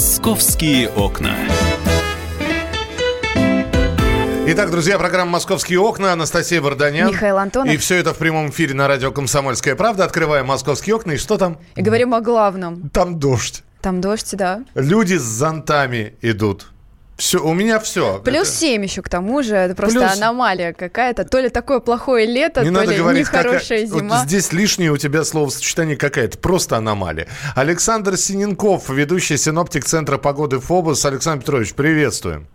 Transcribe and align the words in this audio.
Московские 0.00 0.88
окна. 0.88 1.36
Итак, 4.46 4.70
друзья, 4.70 4.98
программа 4.98 5.32
«Московские 5.32 5.78
окна». 5.78 6.14
Анастасия 6.14 6.62
Варданян. 6.62 7.08
Михаил 7.08 7.36
Антонов. 7.36 7.70
И 7.70 7.76
все 7.76 7.96
это 7.96 8.14
в 8.14 8.16
прямом 8.16 8.48
эфире 8.48 8.72
на 8.72 8.88
радио 8.88 9.12
«Комсомольская 9.12 9.76
правда». 9.76 10.06
Открываем 10.06 10.46
«Московские 10.46 10.96
окна». 10.96 11.12
И 11.12 11.16
что 11.18 11.36
там? 11.36 11.58
И 11.76 11.82
говорим 11.82 12.14
о 12.14 12.22
главном. 12.22 12.88
Там 12.88 13.18
дождь. 13.18 13.62
Там 13.82 14.00
дождь, 14.00 14.34
да. 14.34 14.64
Люди 14.74 15.16
с 15.16 15.22
зонтами 15.22 16.14
идут. 16.22 16.72
Все, 17.20 17.38
у 17.38 17.52
меня 17.52 17.78
все. 17.80 18.18
Плюс 18.24 18.48
это... 18.48 18.56
7 18.56 18.82
еще 18.82 19.02
к 19.02 19.10
тому 19.10 19.42
же. 19.42 19.54
Это 19.54 19.74
просто 19.74 20.00
Плюс... 20.00 20.16
аномалия 20.16 20.72
какая-то. 20.72 21.26
То 21.26 21.38
ли 21.38 21.50
такое 21.50 21.80
плохое 21.80 22.24
лето, 22.24 22.62
Не 22.62 22.68
то 22.68 22.80
надо 22.80 22.92
ли 22.92 22.96
говорить, 22.96 23.26
нехорошая 23.26 23.84
какая... 23.84 23.86
зима. 23.86 24.16
Вот 24.16 24.26
здесь 24.26 24.54
лишнее 24.54 24.90
у 24.90 24.96
тебя 24.96 25.22
словосочетание 25.24 25.98
какая-то. 25.98 26.38
Просто 26.38 26.78
аномалия. 26.78 27.28
Александр 27.54 28.16
Синенков, 28.16 28.88
ведущий 28.88 29.36
синоптик 29.36 29.84
Центра 29.84 30.16
погоды 30.16 30.60
ФОБУС. 30.60 31.04
Александр 31.04 31.42
Петрович, 31.42 31.74
приветствуем. 31.74 32.46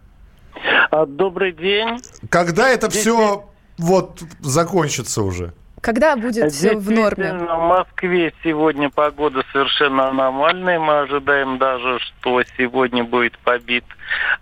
А, 0.89 1.05
добрый 1.05 1.52
день. 1.52 2.00
Когда 2.30 2.67
это 2.67 2.89
все 2.89 3.47
вот 3.77 4.23
закончится 4.41 5.22
уже? 5.22 5.53
Когда 5.85 6.16
будет 6.16 6.52
все 6.52 6.75
в 6.75 6.89
норме? 6.89 7.31
В 7.34 7.59
Москве 7.59 8.34
сегодня 8.44 8.89
погода 8.89 9.44
совершенно 9.53 10.09
аномальная. 10.09 10.80
Мы 10.80 11.02
ожидаем 11.02 11.59
даже, 11.59 11.99
что 11.99 12.41
сегодня 12.58 13.03
будет 13.03 13.38
побит 13.38 13.84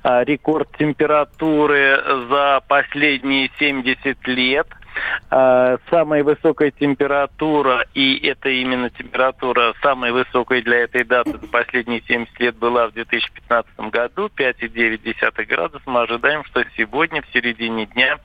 а, 0.03 0.23
рекорд 0.23 0.69
температуры 0.79 2.01
за 2.29 2.61
последние 2.65 3.51
70 3.59 4.25
лет– 4.27 4.67
самая 5.29 6.23
высокая 6.23 6.71
температура, 6.71 7.85
и 7.93 8.27
это 8.27 8.49
именно 8.49 8.89
температура 8.89 9.73
самая 9.81 10.11
высокая 10.11 10.61
для 10.61 10.79
этой 10.79 11.03
даты 11.03 11.37
за 11.37 11.47
последние 11.47 12.01
70 12.07 12.39
лет 12.39 12.55
была 12.55 12.87
в 12.87 12.93
2015 12.93 13.79
году, 13.91 14.29
5,9 14.35 15.45
градусов. 15.45 15.81
Мы 15.85 16.01
ожидаем, 16.01 16.43
что 16.45 16.63
сегодня, 16.77 17.21
в 17.21 17.27
середине 17.33 17.85
дня, 17.87 18.17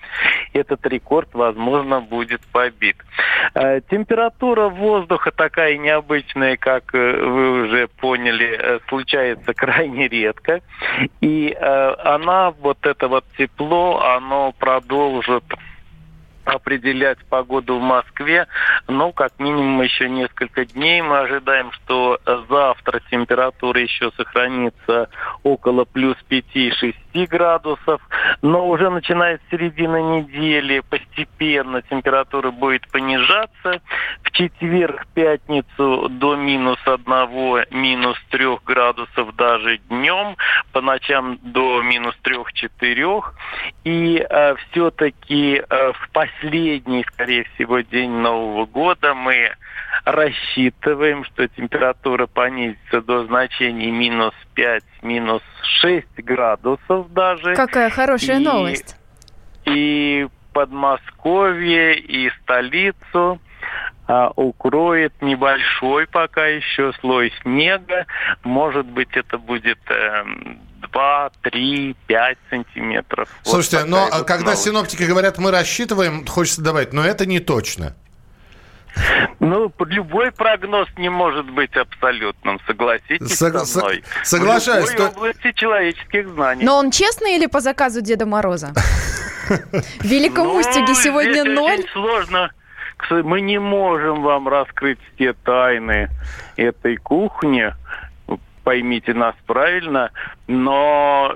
этот 0.53 0.87
рекорд, 0.87 1.29
возможно, 1.33 2.01
будет 2.01 2.41
побит. 2.53 2.97
А, 3.55 3.81
температура 3.81 4.69
воздуха 4.69 5.31
такая 5.31 5.77
необычная, 5.77 6.57
как 6.57 6.95
э, 6.95 7.23
вы 7.23 7.63
уже 7.63 7.89
поняли, 7.89 8.59
э, 8.59 8.81
случается 8.89 9.55
крайне 9.55 10.09
редко. 10.09 10.61
И 11.21 11.57
э, 11.59 11.95
она, 12.05 12.51
вот 12.51 12.79
это 12.87 13.09
вот 13.09 13.25
тепло, 13.37 14.01
оно 14.03 14.53
продолжит 14.53 15.45
определять 16.49 17.19
погоду 17.27 17.79
в 17.79 17.83
Москве, 17.83 18.47
но 18.87 19.13
как 19.13 19.39
минимум 19.39 19.83
еще 19.83 20.09
несколько 20.09 20.65
дней. 20.65 21.03
Мы 21.03 21.19
ожидаем, 21.19 21.71
что 21.73 22.19
завтра 22.49 23.01
температура 23.11 23.81
еще 23.81 24.11
сохранится 24.17 25.11
около 25.43 25.85
плюс 25.85 26.17
5-6 26.31 26.95
градусов, 27.15 28.01
но 28.43 28.69
уже 28.69 28.91
начиная 28.91 29.39
с 29.39 29.51
середины 29.51 30.03
недели 30.21 30.81
постепенно 30.81 31.83
температура 31.83 32.51
будет 32.51 32.89
понижаться. 32.91 33.81
В 34.23 34.31
четверг, 34.31 35.07
пятницу 35.15 36.09
до 36.11 36.37
минус 36.37 36.79
1, 36.85 37.67
минус 37.71 38.19
3 38.31 38.59
градусов 38.65 39.35
даже 39.37 39.79
днем, 39.89 40.37
по 40.73 40.81
ночам 40.81 41.39
до 41.43 41.83
минус 41.83 42.15
3-4. 42.23 43.25
И 43.85 44.27
э, 44.29 44.55
все-таки 44.71 45.63
э, 45.69 45.93
в 45.93 46.11
последний, 46.13 47.05
скорее 47.13 47.45
всего, 47.55 47.81
день 47.81 48.11
Нового 48.11 48.67
года 48.67 49.15
мы 49.15 49.53
рассчитываем, 50.05 51.25
что 51.25 51.49
температура 51.49 52.27
понизится 52.27 53.01
до 53.03 53.25
значений 53.27 53.91
минус 53.91 54.35
5, 54.55 54.83
минус 55.03 55.43
6 55.81 56.07
градусов 56.19 57.13
даже. 57.13 57.55
Какая 57.55 57.91
хорошая 57.91 58.41
и, 58.41 58.45
новость. 58.45 58.97
И 59.65 60.29
Подмосковье, 60.53 61.99
и 61.99 62.31
столицу 62.43 63.41
а, 64.07 64.33
укроет 64.35 65.13
небольшой 65.21 66.07
пока 66.07 66.47
еще 66.47 66.93
слой 67.01 67.33
снега. 67.43 68.07
Может 68.43 68.87
быть, 68.87 69.11
это 69.13 69.39
будет 69.39 69.79
э, 69.91 70.25
2, 70.91 71.31
3, 71.43 71.97
5 72.07 72.39
сантиметров. 72.51 73.29
Слушайте, 73.43 73.81
вот 73.81 73.89
но 73.89 74.09
вот 74.11 74.27
когда 74.27 74.47
новость. 74.47 74.65
синоптики 74.65 75.03
говорят, 75.03 75.39
мы 75.39 75.51
рассчитываем, 75.51 76.27
хочется 76.27 76.63
добавить, 76.63 76.93
но 76.93 77.05
это 77.05 77.27
не 77.27 77.41
точно. 77.41 77.95
Ну, 79.41 79.73
любой 79.87 80.33
прогноз 80.33 80.89
не 80.97 81.09
может 81.09 81.49
быть 81.51 81.75
абсолютным, 81.77 82.59
согласитесь 82.67 83.39
Сог- 83.41 83.59
со 83.65 83.79
мной. 83.81 84.05
соглашаюсь, 84.25 84.89
В 84.91 84.93
любой 84.95 85.11
то- 85.11 85.17
области 85.17 85.53
человеческих 85.53 86.29
знаний. 86.29 86.65
Но 86.65 86.77
он 86.79 86.91
честный 86.91 87.37
или 87.37 87.47
по 87.47 87.61
заказу 87.61 88.01
Деда 88.01 88.27
Мороза? 88.27 88.73
В 89.49 90.05
Великом 90.05 90.49
Ну, 90.49 90.57
Устюге 90.59 90.95
сегодня 90.95 91.33
здесь 91.41 91.55
ноль. 91.55 91.85
сложно. 91.93 92.51
Мы 93.11 93.41
не 93.41 93.59
можем 93.59 94.23
вам 94.23 94.49
раскрыть 94.49 94.99
все 95.15 95.33
тайны 95.33 96.09
этой 96.57 96.97
кухни. 96.97 97.73
Поймите 98.65 99.15
нас 99.15 99.35
правильно, 99.47 100.11
но 100.47 101.35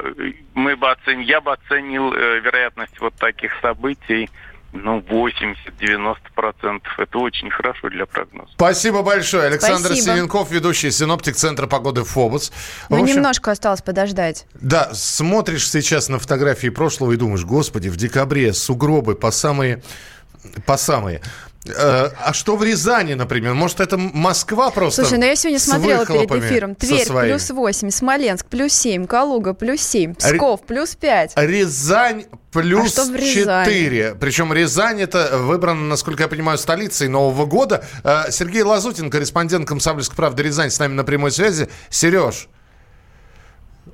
мы 0.52 0.76
бы 0.76 0.90
оцен... 0.90 1.20
я 1.20 1.40
бы 1.40 1.52
оценил 1.52 2.12
э, 2.12 2.40
вероятность 2.40 3.00
вот 3.00 3.14
таких 3.14 3.52
событий 3.62 4.28
ну, 4.72 5.00
80-90%. 5.00 6.80
Это 6.98 7.18
очень 7.18 7.50
хорошо 7.50 7.90
для 7.90 8.06
прогноза. 8.06 8.50
Спасибо 8.54 9.02
большое. 9.02 9.48
Александр 9.48 9.88
Спасибо. 9.88 10.14
Синенков, 10.14 10.50
ведущий 10.50 10.90
синоптик 10.90 11.36
Центра 11.36 11.66
погоды 11.66 12.04
ФОБОС. 12.04 12.52
Ну, 12.88 13.02
общем, 13.02 13.16
немножко 13.16 13.50
осталось 13.50 13.82
подождать. 13.82 14.46
Да, 14.54 14.90
смотришь 14.94 15.70
сейчас 15.70 16.08
на 16.08 16.18
фотографии 16.18 16.68
прошлого 16.68 17.12
и 17.12 17.16
думаешь, 17.16 17.44
господи, 17.44 17.88
в 17.88 17.96
декабре 17.96 18.52
сугробы 18.52 19.14
по 19.14 19.30
самые... 19.30 19.82
По 20.66 20.76
самые. 20.76 21.20
Э, 21.64 22.10
А 22.18 22.32
что 22.32 22.56
в 22.56 22.64
Рязани, 22.64 23.14
например? 23.14 23.54
Может, 23.54 23.80
это 23.80 23.96
Москва 23.96 24.70
просто? 24.70 25.02
Слушай, 25.02 25.18
ну 25.18 25.26
я 25.26 25.36
сегодня 25.36 25.60
смотрела 25.60 26.04
перед 26.04 26.30
эфиром. 26.30 26.74
Тверь 26.74 27.06
плюс 27.08 27.50
8, 27.50 27.90
Смоленск 27.90 28.46
плюс 28.46 28.72
7, 28.72 29.06
Калуга 29.06 29.54
плюс 29.54 29.80
7, 29.80 30.14
Псков 30.14 30.62
плюс 30.62 30.96
5. 30.96 31.34
Рязань 31.36 32.24
плюс 32.50 32.86
А 32.98 33.02
что 33.02 33.12
в 33.12 33.14
Рязани? 33.14 33.64
4. 33.66 34.14
Причем 34.18 34.52
Рязань 34.52 35.00
это 35.00 35.38
выбрана, 35.38 35.82
насколько 35.82 36.24
я 36.24 36.28
понимаю, 36.28 36.58
столицей 36.58 37.08
Нового 37.08 37.46
года. 37.46 37.84
Э, 38.02 38.30
Сергей 38.30 38.62
Лазутин, 38.62 39.08
корреспондент 39.10 39.68
«Комсомольской 39.68 40.16
правды» 40.16 40.42
Рязань, 40.42 40.70
с 40.70 40.78
нами 40.80 40.94
на 40.94 41.04
прямой 41.04 41.30
связи. 41.30 41.68
Сереж, 41.90 42.48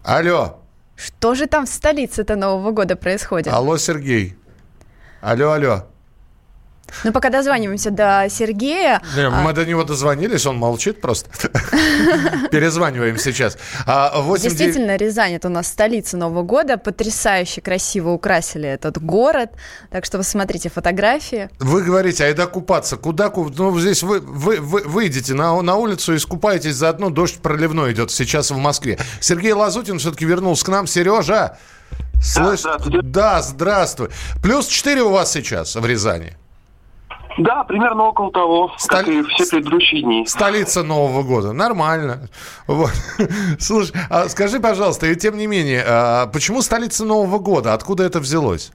алло. 0.03 0.61
Что 0.97 1.35
же 1.35 1.47
там 1.47 1.67
в 1.67 1.69
столице-то 1.69 2.35
Нового 2.35 2.73
года 2.73 2.97
происходит? 2.97 3.53
Алло, 3.53 3.77
Сергей. 3.77 4.37
Алло, 5.21 5.53
алло. 5.53 5.87
Ну, 7.05 7.13
пока 7.13 7.31
дозваниваемся 7.31 7.91
до 7.91 8.27
Сергея. 8.31 9.01
Не, 9.17 9.27
а, 9.27 9.31
Мы 9.31 9.53
до 9.53 9.65
него 9.65 9.85
дозвонились, 9.85 10.47
он 10.47 10.57
молчит 10.57 11.01
просто. 11.01 11.31
Перезваниваем 12.51 13.19
сейчас. 13.19 13.59
А, 13.87 14.21
8 14.21 14.43
9 14.43 14.59
Действительно, 14.59 14.97
Рязань 14.97 15.35
это 15.35 15.49
у 15.49 15.51
нас 15.51 15.69
столица 15.69 16.17
Нового 16.17 16.43
года. 16.43 16.77
Потрясающе 16.79 17.61
красиво 17.61 18.11
украсили 18.11 18.69
этот 18.69 19.03
город. 19.03 19.51
Так 19.91 20.05
что 20.05 20.19
посмотрите 20.19 20.71
фотографии. 20.71 21.51
Вы 21.59 21.83
говорите, 21.83 22.25
айда 22.25 22.47
купаться. 22.47 22.97
Куда 22.97 23.29
ку- 23.31 23.51
Ну, 23.57 23.79
здесь 23.79 24.03
вы, 24.03 24.21
вы, 24.21 24.57
вы 24.61 24.83
выйдете 24.83 25.35
на, 25.35 25.61
на 25.63 25.77
улицу 25.77 26.15
и 26.15 26.17
искупаетесь, 26.17 26.75
заодно 26.75 27.11
дождь 27.11 27.39
проливной 27.39 27.93
идет 27.93 28.11
сейчас 28.11 28.51
в 28.51 28.57
Москве. 28.57 28.99
Сергей 29.21 29.53
Лазутин 29.53 29.99
все-таки 29.99 30.25
вернулся 30.25 30.65
к 30.65 30.69
нам. 30.69 30.87
Сережа, 30.87 31.59
слышь? 32.23 32.61
здравствуйте. 32.61 33.01
Да, 33.03 33.43
здравствуй. 33.43 34.09
Плюс 34.43 34.67
4 34.67 35.03
у 35.03 35.11
вас 35.11 35.33
сейчас 35.33 35.75
в 35.77 35.85
Рязани. 35.87 36.37
Да, 37.39 37.63
примерно 37.65 38.05
около 38.05 38.33
того, 38.33 38.73
Столь- 38.79 38.97
как 39.05 39.09
и 39.09 39.23
все 39.23 39.47
предыдущие 39.51 40.03
дни. 40.03 40.27
Столица 40.27 40.83
Нового 40.83 41.23
года. 41.23 41.53
Нормально. 41.53 42.29
Вот. 42.67 42.91
Слушай, 43.61 43.93
а 44.11 44.29
скажи, 44.29 44.59
пожалуйста, 44.61 45.07
и 45.07 45.15
тем 45.17 45.39
не 45.39 45.47
менее, 45.47 45.85
а 45.87 46.27
почему 46.27 46.63
столица 46.63 47.05
Нового 47.05 47.39
года? 47.39 47.75
Откуда 47.75 48.03
это 48.05 48.19
взялось? 48.19 48.73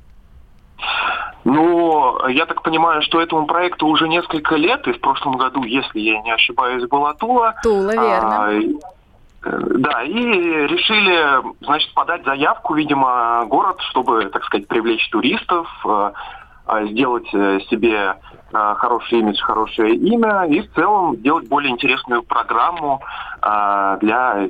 Ну, 1.43 2.25
я 2.29 2.45
так 2.45 2.61
понимаю, 2.63 3.01
что 3.01 3.19
этому 3.21 3.45
проекту 3.47 3.87
уже 3.87 4.07
несколько 4.07 4.55
лет, 4.55 4.87
и 4.87 4.93
в 4.93 5.01
прошлом 5.01 5.35
году, 5.37 5.63
если 5.63 5.99
я 5.99 6.21
не 6.21 6.31
ошибаюсь, 6.31 6.87
была 6.87 7.13
Тула. 7.15 7.55
Тула, 7.63 7.91
верно. 7.91 8.45
А, 8.45 8.51
и- 8.53 8.75
э, 9.43 9.59
да, 9.77 10.03
и 10.03 10.13
решили, 10.13 11.43
значит, 11.65 11.93
подать 11.93 12.23
заявку, 12.23 12.75
видимо, 12.75 13.43
город, 13.47 13.75
чтобы, 13.89 14.23
так 14.31 14.45
сказать, 14.45 14.69
привлечь 14.69 15.09
туристов, 15.09 15.67
э, 15.85 16.11
сделать 16.89 17.27
э, 17.33 17.59
себе 17.69 18.15
э, 18.53 18.75
хороший 18.77 19.19
имидж, 19.19 19.41
хорошее 19.41 19.95
имя 19.95 20.45
и 20.45 20.61
в 20.61 20.73
целом 20.73 21.15
сделать 21.17 21.47
более 21.47 21.71
интересную 21.71 22.23
программу 22.23 23.01
э, 23.41 23.97
для 24.01 24.49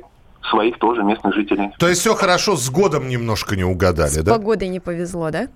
своих 0.50 0.78
тоже 0.78 1.02
местных 1.02 1.34
жителей. 1.34 1.70
То 1.78 1.88
есть 1.88 2.00
все 2.00 2.14
хорошо, 2.14 2.56
с 2.56 2.70
годом 2.70 3.08
немножко 3.08 3.56
не 3.56 3.64
угадали, 3.64 4.08
С 4.08 4.22
да? 4.22 4.34
погодой 4.34 4.68
не 4.68 4.80
повезло, 4.80 5.30
да? 5.30 5.48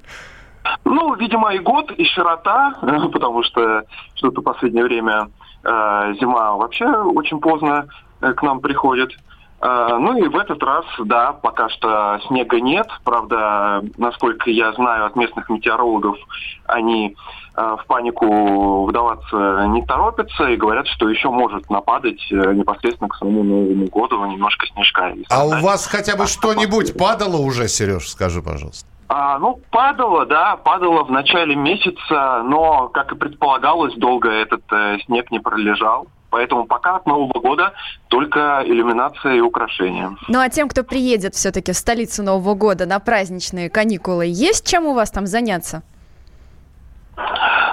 Ну, 0.84 1.14
видимо, 1.14 1.54
и 1.54 1.58
год, 1.58 1.90
и 1.92 2.04
широта, 2.04 2.74
потому 3.12 3.42
что 3.42 3.84
что-то 4.14 4.40
в 4.40 4.44
последнее 4.44 4.84
время 4.84 5.28
э, 5.64 6.14
зима 6.20 6.56
вообще 6.56 6.86
очень 6.86 7.40
поздно 7.40 7.86
э, 8.20 8.32
к 8.32 8.42
нам 8.42 8.60
приходит. 8.60 9.12
А, 9.60 9.98
ну 9.98 10.16
и 10.16 10.28
в 10.28 10.36
этот 10.36 10.62
раз, 10.62 10.84
да, 11.04 11.32
пока 11.32 11.68
что 11.68 12.20
снега 12.26 12.60
нет. 12.60 12.86
Правда, 13.04 13.82
насколько 13.96 14.50
я 14.50 14.72
знаю 14.72 15.06
от 15.06 15.16
местных 15.16 15.48
метеорологов, 15.48 16.16
они 16.66 17.16
а, 17.54 17.76
в 17.76 17.86
панику 17.86 18.86
вдаваться 18.86 19.66
не 19.68 19.84
торопятся 19.84 20.48
и 20.48 20.56
говорят, 20.56 20.86
что 20.86 21.08
еще 21.08 21.30
может 21.30 21.68
нападать 21.70 22.20
э, 22.30 22.52
непосредственно 22.54 23.08
к 23.08 23.16
самому 23.16 23.42
Новому 23.42 23.86
году 23.86 24.24
немножко 24.26 24.66
снежка. 24.68 25.12
А 25.28 25.44
у 25.44 25.60
вас 25.60 25.86
хотя 25.86 26.16
бы 26.16 26.26
что-нибудь 26.26 26.96
падало 26.96 27.38
уже, 27.38 27.66
Сереж, 27.66 28.08
скажи, 28.08 28.42
пожалуйста? 28.42 28.86
А, 29.08 29.38
ну, 29.38 29.58
падало, 29.70 30.26
да, 30.26 30.56
падало 30.56 31.02
в 31.02 31.10
начале 31.10 31.56
месяца, 31.56 32.42
но, 32.44 32.88
как 32.88 33.10
и 33.12 33.16
предполагалось, 33.16 33.94
долго 33.94 34.28
этот 34.28 34.62
э, 34.70 34.98
снег 35.06 35.30
не 35.30 35.40
пролежал. 35.40 36.06
Поэтому 36.30 36.66
пока 36.66 36.96
от 36.96 37.06
Нового 37.06 37.40
года 37.40 37.72
только 38.08 38.62
иллюминация 38.64 39.34
и 39.34 39.40
украшения. 39.40 40.16
Ну 40.28 40.38
а 40.40 40.48
тем, 40.48 40.68
кто 40.68 40.84
приедет 40.84 41.34
все-таки 41.34 41.72
в 41.72 41.76
столицу 41.76 42.22
Нового 42.22 42.54
года 42.54 42.86
на 42.86 42.98
праздничные 42.98 43.70
каникулы, 43.70 44.26
есть 44.26 44.66
чем 44.68 44.86
у 44.86 44.94
вас 44.94 45.10
там 45.10 45.26
заняться? 45.26 45.82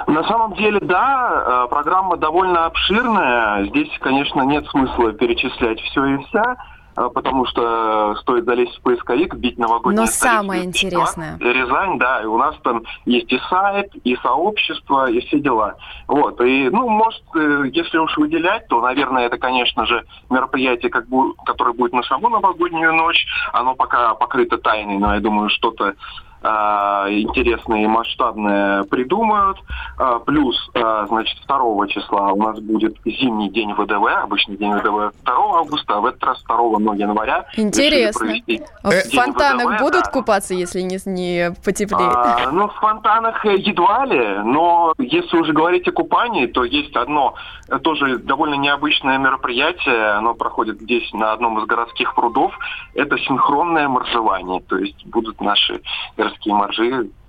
На 0.06 0.22
самом 0.24 0.54
деле, 0.54 0.78
да, 0.80 1.64
э, 1.66 1.68
программа 1.68 2.16
довольно 2.16 2.66
обширная. 2.66 3.66
Здесь, 3.66 3.90
конечно, 4.00 4.42
нет 4.42 4.66
смысла 4.68 5.12
перечислять 5.12 5.80
все 5.80 6.04
и 6.04 6.24
вся. 6.24 6.56
А, 6.96 7.10
потому 7.10 7.44
что 7.44 8.16
стоит 8.22 8.46
залезть 8.46 8.78
в 8.78 8.80
поисковик, 8.80 9.34
бить 9.34 9.58
новогодние 9.58 10.00
Но 10.00 10.06
самое 10.06 10.64
интересное. 10.64 11.36
Рязань, 11.38 11.98
да, 11.98 12.22
и 12.22 12.24
у 12.24 12.38
нас 12.38 12.56
там 12.62 12.84
есть 13.04 13.30
и 13.30 13.38
сайт, 13.50 13.94
и 14.02 14.16
сообщество, 14.16 15.10
и 15.10 15.20
все 15.20 15.38
дела. 15.38 15.76
Вот, 16.08 16.40
и, 16.40 16.70
ну, 16.70 16.88
может, 16.88 17.22
э, 17.34 17.64
если 17.72 17.98
уж 17.98 18.16
выделять, 18.16 18.66
то, 18.68 18.80
наверное, 18.80 19.26
это, 19.26 19.36
конечно 19.36 19.84
же, 19.84 20.06
мероприятие, 20.30 20.90
как 20.90 21.06
бы, 21.06 21.34
которое 21.44 21.74
будет 21.74 21.92
на 21.92 22.02
саму 22.04 22.30
новогоднюю 22.30 22.94
ночь. 22.94 23.26
Оно 23.52 23.74
пока 23.74 24.14
покрыто 24.14 24.56
тайной, 24.56 24.96
но 24.96 25.14
я 25.14 25.20
думаю, 25.20 25.50
что-то 25.50 25.94
интересные 26.42 27.84
и 27.84 27.86
масштабные 27.86 28.84
придумают. 28.84 29.58
А, 29.98 30.18
плюс, 30.18 30.56
а, 30.74 31.06
значит, 31.06 31.38
2 31.46 31.86
числа 31.88 32.32
у 32.32 32.42
нас 32.42 32.60
будет 32.60 32.96
зимний 33.04 33.50
день 33.50 33.72
ВДВ, 33.72 34.06
обычный 34.22 34.56
день 34.56 34.72
ВДВ 34.74 35.12
2 35.24 35.58
августа, 35.58 35.96
а 35.96 36.00
в 36.00 36.06
этот 36.06 36.22
раз 36.24 36.42
2 36.44 36.78
ноября. 36.78 37.46
Интересно. 37.56 38.34
В 38.82 38.92
фонтанах 39.14 39.74
ВДВ, 39.74 39.80
будут 39.80 40.04
да. 40.04 40.10
купаться, 40.10 40.54
если 40.54 40.80
не, 40.82 40.98
не 41.06 41.54
потеплеет? 41.64 42.12
А, 42.14 42.50
ну, 42.52 42.68
в 42.68 42.74
фонтанах 42.74 43.44
едва 43.44 44.04
ли, 44.04 44.38
но 44.44 44.94
если 44.98 45.36
уже 45.38 45.52
говорить 45.52 45.88
о 45.88 45.92
купании, 45.92 46.46
то 46.46 46.64
есть 46.64 46.94
одно 46.94 47.34
тоже 47.82 48.18
довольно 48.18 48.54
необычное 48.54 49.18
мероприятие, 49.18 50.10
оно 50.12 50.34
проходит 50.34 50.80
здесь 50.80 51.12
на 51.12 51.32
одном 51.32 51.58
из 51.58 51.66
городских 51.66 52.14
прудов, 52.14 52.52
это 52.94 53.18
синхронное 53.18 53.88
моржевание, 53.88 54.60
то 54.60 54.76
есть 54.78 55.04
будут 55.06 55.40
наши 55.40 55.80
городские 56.26 56.54
моржи, 56.54 57.08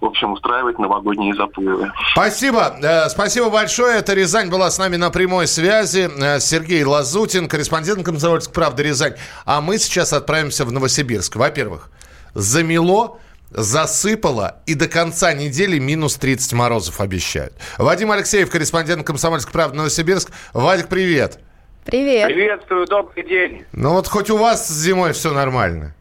в 0.00 0.04
общем, 0.04 0.32
устраивать 0.32 0.78
новогодние 0.78 1.34
заплывы. 1.34 1.90
Спасибо. 2.12 2.76
Э, 2.82 3.08
спасибо 3.08 3.50
большое. 3.50 3.98
Это 3.98 4.14
Рязань 4.14 4.50
была 4.50 4.70
с 4.70 4.78
нами 4.78 4.96
на 4.96 5.10
прямой 5.10 5.46
связи. 5.46 6.08
Э, 6.20 6.40
Сергей 6.40 6.84
Лазутин, 6.84 7.48
корреспондент 7.48 8.04
«Комсомольской 8.04 8.52
правды» 8.52 8.82
Рязань. 8.82 9.14
А 9.44 9.60
мы 9.60 9.78
сейчас 9.78 10.12
отправимся 10.12 10.64
в 10.64 10.72
Новосибирск. 10.72 11.36
Во-первых, 11.36 11.90
замело 12.34 13.20
засыпало, 13.50 14.60
и 14.66 14.74
до 14.74 14.88
конца 14.88 15.32
недели 15.32 15.78
минус 15.78 16.16
30 16.16 16.52
морозов 16.52 17.00
обещают. 17.00 17.54
Вадим 17.78 18.10
Алексеев, 18.10 18.50
корреспондент 18.50 19.06
«Комсомольской 19.06 19.52
правды» 19.52 19.78
Новосибирск. 19.78 20.30
Вадик, 20.52 20.88
привет. 20.88 21.38
Привет. 21.86 22.26
Приветствую, 22.26 22.86
добрый 22.86 23.26
день. 23.26 23.64
Ну 23.72 23.94
вот 23.94 24.06
хоть 24.06 24.28
у 24.28 24.36
вас 24.36 24.68
зимой 24.68 25.14
все 25.14 25.32
нормально. 25.32 25.94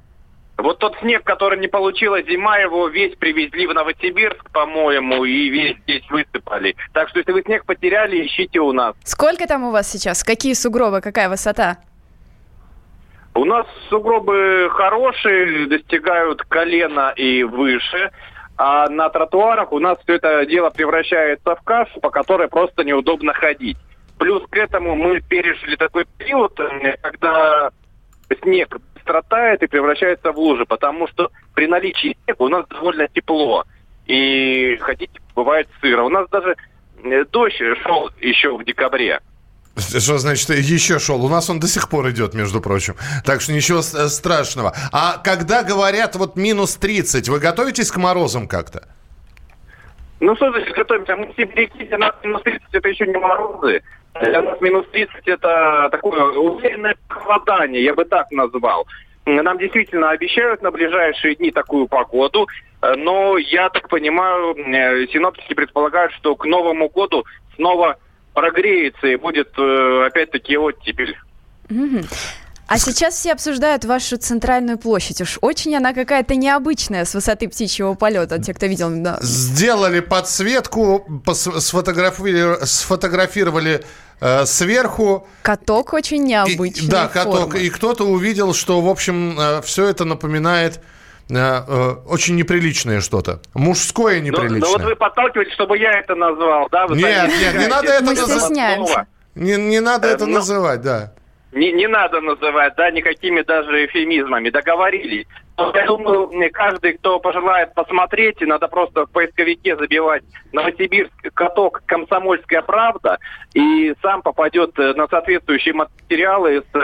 Вот 0.58 0.80
тот 0.80 0.98
снег, 1.00 1.24
который 1.24 1.60
не 1.60 1.68
получила 1.68 2.22
зима, 2.24 2.58
его 2.58 2.88
весь 2.88 3.16
привезли 3.16 3.68
в 3.68 3.74
Новосибирск, 3.74 4.50
по-моему, 4.52 5.24
и 5.24 5.50
весь 5.50 5.78
здесь 5.84 6.10
высыпали. 6.10 6.76
Так 6.94 7.10
что 7.10 7.20
если 7.20 7.32
вы 7.32 7.44
снег 7.44 7.64
потеряли, 7.66 8.26
ищите 8.26 8.60
у 8.60 8.74
нас. 8.74 8.96
Сколько 9.04 9.48
там 9.48 9.66
у 9.66 9.72
вас 9.72 9.88
сейчас? 9.88 10.24
Какие 10.24 10.54
сугробы? 10.54 11.02
Какая 11.02 11.30
высота? 11.30 11.78
У 13.36 13.46
нас 13.46 13.68
сугробы 13.90 14.70
хорошие, 14.72 15.68
достигают 15.68 16.42
колена 16.42 17.14
и 17.16 17.44
выше. 17.44 18.12
А 18.58 18.90
на 18.90 19.10
тротуарах 19.10 19.72
у 19.72 19.78
нас 19.78 20.00
все 20.04 20.16
это 20.16 20.44
дело 20.48 20.72
превращается 20.72 21.56
в 21.56 21.62
кашу, 21.62 22.00
по 22.02 22.10
которой 22.10 22.48
просто 22.48 22.84
неудобно 22.84 23.32
ходить. 23.34 23.78
Плюс 24.18 24.42
к 24.50 24.58
этому 24.58 24.96
мы 24.96 25.22
пережили 25.22 25.76
такой 25.76 26.06
период, 26.18 26.60
когда 27.04 27.70
снег 28.42 28.76
стратает 29.08 29.64
и 29.64 29.68
превращается 29.68 30.32
в 30.32 30.38
лужи, 30.38 30.66
потому 30.66 31.08
что 31.08 31.32
при 31.56 31.68
наличии 31.68 32.18
снега 32.26 32.42
у 32.42 32.50
нас 32.50 32.66
довольно 32.68 33.08
тепло. 33.08 33.64
И 34.06 34.78
ходить 34.82 35.12
бывает 35.36 35.68
сыро. 35.82 36.04
У 36.04 36.10
нас 36.10 36.30
даже 36.30 36.56
э, 37.04 37.26
дождь 37.26 37.56
шел 37.84 38.10
еще 38.20 38.58
в 38.58 38.64
декабре. 38.64 39.20
Что 39.78 40.18
значит 40.18 40.50
еще 40.50 41.00
шел? 41.00 41.24
У 41.24 41.30
нас 41.30 41.50
он 41.50 41.60
до 41.60 41.68
сих 41.68 41.90
пор 41.90 42.10
идет, 42.10 42.34
между 42.34 42.62
прочим. 42.62 42.96
Так 43.26 43.42
что 43.42 43.54
ничего 43.54 43.82
страшного. 43.82 44.74
А 44.92 45.18
когда 45.24 45.64
говорят 45.64 46.16
вот 46.16 46.36
минус 46.36 46.76
30, 46.76 47.30
вы 47.30 47.40
готовитесь 47.40 47.92
к 47.92 47.98
морозам 47.98 48.48
как-то? 48.48 48.88
Ну, 50.20 50.36
что 50.36 50.50
значит 50.52 50.74
готовимся? 50.74 51.16
Мы 51.16 51.28
переките, 51.28 51.96
у 51.96 52.00
нас 52.00 52.16
минус 52.24 52.42
30 52.42 52.62
это 52.72 52.90
еще 52.90 53.06
не 53.06 53.18
морозы. 53.18 53.84
Нас 54.22 54.62
минус 54.62 54.86
30 54.92 55.28
это 55.28 55.90
такое 55.92 56.24
уверенное 56.24 56.96
похолодание, 57.08 57.84
я 57.84 57.94
бы 57.94 58.06
так 58.06 58.32
назвал. 58.32 58.88
Нам 59.26 59.58
действительно 59.58 60.12
обещают 60.12 60.62
на 60.62 60.72
ближайшие 60.72 61.36
дни 61.36 61.52
такую 61.52 61.88
погоду, 61.88 62.48
но 62.82 63.38
я 63.38 63.70
так 63.70 63.90
понимаю, 63.90 64.56
э, 64.56 65.08
синоптики 65.08 65.54
предполагают, 65.54 66.14
что 66.14 66.36
к 66.36 66.46
Новому 66.46 66.90
году 66.90 67.26
снова 67.56 67.98
прогреется 68.34 69.08
и 69.08 69.18
будет 69.18 69.50
э, 69.58 70.06
опять-таки 70.06 70.58
оттепель. 70.58 71.18
А 72.68 72.78
сейчас 72.78 73.16
все 73.16 73.32
обсуждают 73.32 73.86
вашу 73.86 74.18
центральную 74.18 74.78
площадь. 74.78 75.22
Уж 75.22 75.38
очень 75.42 75.76
она 75.76 75.94
какая-то 75.94 76.36
необычная 76.36 77.06
с 77.06 77.14
высоты 77.14 77.48
птичьего 77.48 77.94
полета, 77.94 78.40
те, 78.40 78.54
кто 78.54 78.66
видел. 78.66 78.90
Да. 78.92 79.20
Сделали 79.22 80.02
подсветку, 80.02 81.08
сфотографировали, 81.34 82.66
сфотографировали 82.66 83.86
э, 84.20 84.46
сверху. 84.46 85.28
Каток 85.44 85.94
очень 85.94 86.24
необычный. 86.24 86.90
Да, 86.90 87.08
каток. 87.08 87.52
Формы. 87.52 87.60
И 87.60 87.70
кто-то 87.70 88.04
увидел, 88.04 88.54
что, 88.54 88.82
в 88.82 88.90
общем, 88.90 89.40
э, 89.40 89.62
все 89.62 89.86
это 89.86 90.04
напоминает 90.04 90.82
э, 91.30 91.36
э, 91.36 91.96
очень 92.06 92.36
неприличное 92.36 93.00
что-то. 93.00 93.40
Мужское 93.54 94.20
неприличное. 94.20 94.60
Ну, 94.60 94.66
ну 94.66 94.72
вот 94.74 94.82
вы 94.82 94.96
подталкиваете, 94.98 95.54
чтобы 95.54 95.78
я 95.78 95.92
это 96.00 96.16
назвал, 96.16 96.68
да? 96.70 96.86
Вы 96.88 96.98
нет, 96.98 97.30
нет, 97.40 97.58
не 97.58 97.68
надо 97.68 97.94
это 97.94 98.04
называть. 98.04 99.08
Не, 99.36 99.56
не 99.56 99.80
надо 99.80 100.08
это 100.10 100.26
ну, 100.26 100.34
называть, 100.34 100.82
да. 100.82 101.14
Не, 101.52 101.72
не 101.72 101.88
надо 101.88 102.20
называть, 102.22 102.76
да, 102.76 102.92
никакими 102.92 103.42
даже 103.42 103.86
эфемизмами. 103.86 104.50
Договорились. 104.50 105.26
Я 105.58 105.86
думаю, 105.86 106.30
каждый, 106.52 106.94
кто 106.94 107.20
пожелает 107.20 107.74
посмотреть, 107.74 108.42
надо 108.42 108.68
просто 108.68 109.06
в 109.06 109.12
поисковике 109.12 109.76
забивать 109.76 110.24
Новосибирск 110.52 111.14
каток 111.34 111.82
«Комсомольская 111.88 112.62
правда» 112.62 113.18
и 113.54 113.96
сам 114.02 114.22
попадет 114.22 114.78
на 114.78 115.08
соответствующие 115.08 115.74
материалы 115.74 116.62
с 116.62 116.76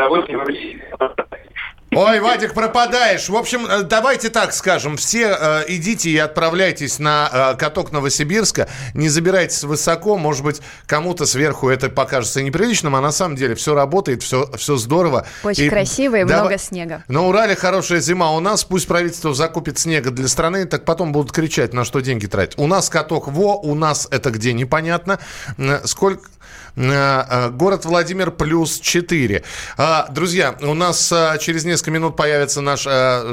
Ой, 1.96 2.20
Вадик, 2.20 2.54
пропадаешь. 2.54 3.30
В 3.30 3.36
общем, 3.36 3.66
э, 3.66 3.84
давайте 3.84 4.30
так 4.30 4.54
скажем. 4.54 4.98
Все 4.98 5.38
э, 5.40 5.64
идите 5.68 6.10
и 6.10 6.18
отправляйтесь 6.18 6.98
на 6.98 7.54
э, 7.54 7.58
каток 7.58 7.92
Новосибирска. 7.92 8.68
Не 8.94 9.10
забирайтесь 9.10 9.64
высоко. 9.64 10.18
Может 10.18 10.44
быть, 10.44 10.62
кому-то 10.88 11.26
сверху 11.26 11.70
это 11.70 11.90
покажется 11.90 12.42
неприличным, 12.42 12.96
а 12.96 13.02
на 13.02 13.12
самом 13.12 13.36
деле 13.36 13.54
все 13.56 13.76
работает, 13.76 14.24
все, 14.24 14.50
все 14.56 14.78
здорово. 14.78 15.28
Очень 15.44 15.66
и 15.66 15.70
красиво 15.70 16.16
и 16.16 16.24
давай... 16.24 16.42
много 16.42 16.58
снега. 16.58 17.04
На 17.08 17.28
Урале 17.28 17.56
хорошая 17.56 18.00
зима. 18.00 18.32
У 18.32 18.40
нас 18.40 18.64
пусть 18.64 18.88
правительство 18.88 19.34
закупит 19.34 19.78
снега 19.78 20.10
для 20.10 20.28
страны, 20.28 20.66
так 20.66 20.86
потом 20.86 21.12
будут 21.12 21.32
кричать, 21.32 21.74
на 21.74 21.86
что 21.86 22.00
деньги 22.00 22.26
тратить. 22.26 22.58
У 22.58 22.66
нас 22.66 22.90
каток 22.90 23.28
во, 23.28 23.58
у 23.58 23.76
нас 23.76 24.08
это 24.10 24.32
где 24.32 24.54
непонятно. 24.54 25.20
Сколько... 25.86 26.28
Э, 26.76 27.24
э, 27.30 27.50
город 27.50 27.86
Владимир 27.86 28.32
плюс 28.32 28.80
4. 28.80 29.44
А, 29.78 30.08
друзья, 30.10 30.56
у 30.62 30.74
нас 30.74 31.12
э, 31.12 31.38
через 31.40 31.66
несколько 31.66 31.92
минут 31.92 32.16
появится 32.16 32.62
наш 32.62 32.88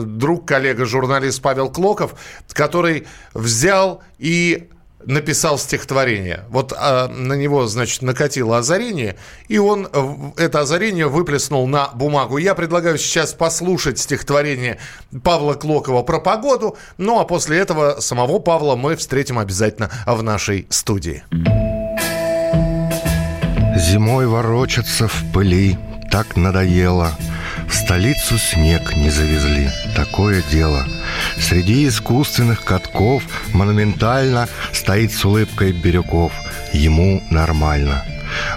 друг, 0.04 0.46
коллега, 0.46 0.84
журналист 0.84 1.40
Павел 1.42 1.70
Клоков, 1.70 2.14
который 2.52 3.06
взял 3.34 4.02
и 4.18 4.68
написал 5.04 5.58
стихотворение. 5.58 6.44
Вот 6.50 6.72
а, 6.76 7.08
на 7.08 7.34
него, 7.34 7.66
значит, 7.66 8.02
накатило 8.02 8.58
озарение, 8.58 9.16
и 9.48 9.58
он 9.58 9.88
это 10.36 10.60
озарение 10.60 11.06
выплеснул 11.06 11.66
на 11.66 11.88
бумагу. 11.88 12.36
Я 12.36 12.54
предлагаю 12.54 12.98
сейчас 12.98 13.32
послушать 13.32 13.98
стихотворение 13.98 14.78
Павла 15.22 15.54
Клокова 15.54 16.02
про 16.02 16.20
погоду, 16.20 16.76
ну 16.98 17.18
а 17.18 17.24
после 17.24 17.58
этого 17.58 18.00
самого 18.00 18.38
Павла 18.38 18.76
мы 18.76 18.96
встретим 18.96 19.38
обязательно 19.38 19.90
в 20.06 20.22
нашей 20.22 20.66
студии. 20.70 21.24
Зимой 23.80 24.26
ворочаться 24.26 25.08
в 25.08 25.24
пыли 25.32 25.78
так 26.10 26.36
надоело. 26.36 27.16
В 27.66 27.74
столицу 27.74 28.36
снег 28.36 28.94
не 28.94 29.08
завезли. 29.08 29.70
Такое 29.96 30.42
дело. 30.50 30.84
Среди 31.38 31.88
искусственных 31.88 32.62
катков 32.62 33.22
монументально 33.54 34.48
стоит 34.72 35.12
с 35.12 35.24
улыбкой 35.24 35.72
Бирюков. 35.72 36.32
Ему 36.74 37.22
нормально. 37.30 38.04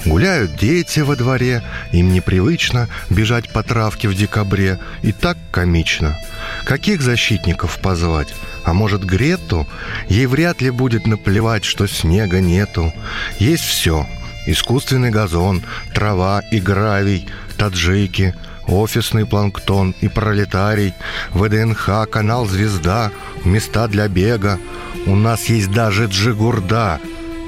Гуляют 0.05 0.57
дети 0.57 0.99
во 0.99 1.15
дворе, 1.15 1.63
им 1.93 2.11
непривычно 2.11 2.89
бежать 3.09 3.49
по 3.49 3.63
травке 3.63 4.09
в 4.09 4.15
декабре. 4.15 4.77
И 5.03 5.13
так 5.13 5.37
комично. 5.51 6.19
Каких 6.65 7.01
защитников 7.01 7.79
позвать? 7.79 8.35
А 8.65 8.73
может, 8.73 9.05
Грету? 9.05 9.67
Ей 10.09 10.25
вряд 10.25 10.61
ли 10.61 10.69
будет 10.69 11.07
наплевать, 11.07 11.63
что 11.63 11.87
снега 11.87 12.41
нету. 12.41 12.93
Есть 13.39 13.63
все. 13.63 14.05
Искусственный 14.45 15.09
газон, 15.09 15.63
трава 15.93 16.41
и 16.51 16.59
гравий, 16.59 17.27
таджики, 17.57 18.35
офисный 18.67 19.25
планктон 19.25 19.95
и 20.01 20.09
пролетарий, 20.09 20.93
ВДНХ, 21.31 22.09
канал 22.09 22.45
«Звезда», 22.45 23.11
места 23.45 23.87
для 23.87 24.07
бега. 24.07 24.59
У 25.05 25.15
нас 25.15 25.45
есть 25.45 25.71
даже 25.71 26.05
джигурда, 26.05 26.99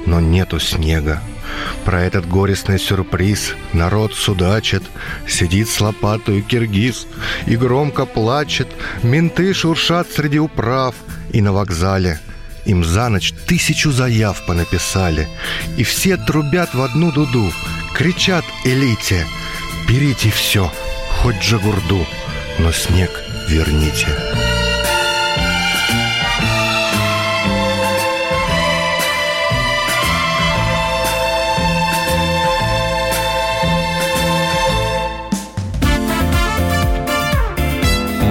но 0.06 0.20
нету 0.20 0.58
снега. 0.58 1.20
Про 1.84 2.02
этот 2.02 2.26
горестный 2.26 2.78
сюрприз 2.78 3.54
народ 3.72 4.14
судачит, 4.14 4.82
Сидит 5.28 5.68
с 5.68 5.80
лопатой 5.80 6.42
киргиз 6.42 7.06
и 7.46 7.56
громко 7.56 8.04
плачет, 8.06 8.68
Менты 9.02 9.52
шуршат 9.54 10.10
среди 10.10 10.38
управ, 10.38 10.94
и 11.32 11.40
на 11.40 11.52
вокзале 11.52 12.20
им 12.66 12.84
за 12.84 13.08
ночь 13.08 13.32
тысячу 13.46 13.92
заяв 13.92 14.44
понаписали, 14.46 15.28
И 15.76 15.84
все 15.84 16.16
трубят 16.16 16.74
в 16.74 16.82
одну 16.82 17.12
дуду, 17.12 17.52
кричат 17.94 18.44
элите, 18.64 19.26
Берите 19.88 20.30
все, 20.30 20.70
хоть 21.22 21.36
джагурду, 21.36 22.06
но 22.58 22.72
снег 22.72 23.10
верните. 23.48 24.08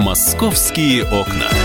«Московские 0.04 1.04
окна». 1.06 1.65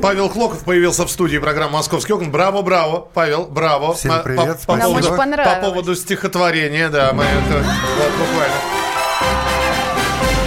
Павел 0.00 0.28
Хлоков 0.30 0.64
появился 0.64 1.04
в 1.06 1.10
студии 1.10 1.38
программы 1.38 1.74
«Московский 1.74 2.12
окна». 2.14 2.28
Браво, 2.28 2.62
браво, 2.62 3.06
Павел, 3.12 3.46
браво. 3.46 3.94
Всем 3.94 4.12
По- 4.12 4.22
привет, 4.22 4.58
По, 4.60 4.72
по 4.72 4.76
Нам 4.76 4.88
поводу, 4.88 5.06
очень 5.08 5.16
понравилось. 5.16 5.58
по 5.58 5.64
поводу 5.70 5.94
стихотворения, 5.94 6.88
да, 6.88 7.12
мы 7.12 7.24
это 7.24 7.58
вот, 7.58 8.10
буквально 8.18 8.54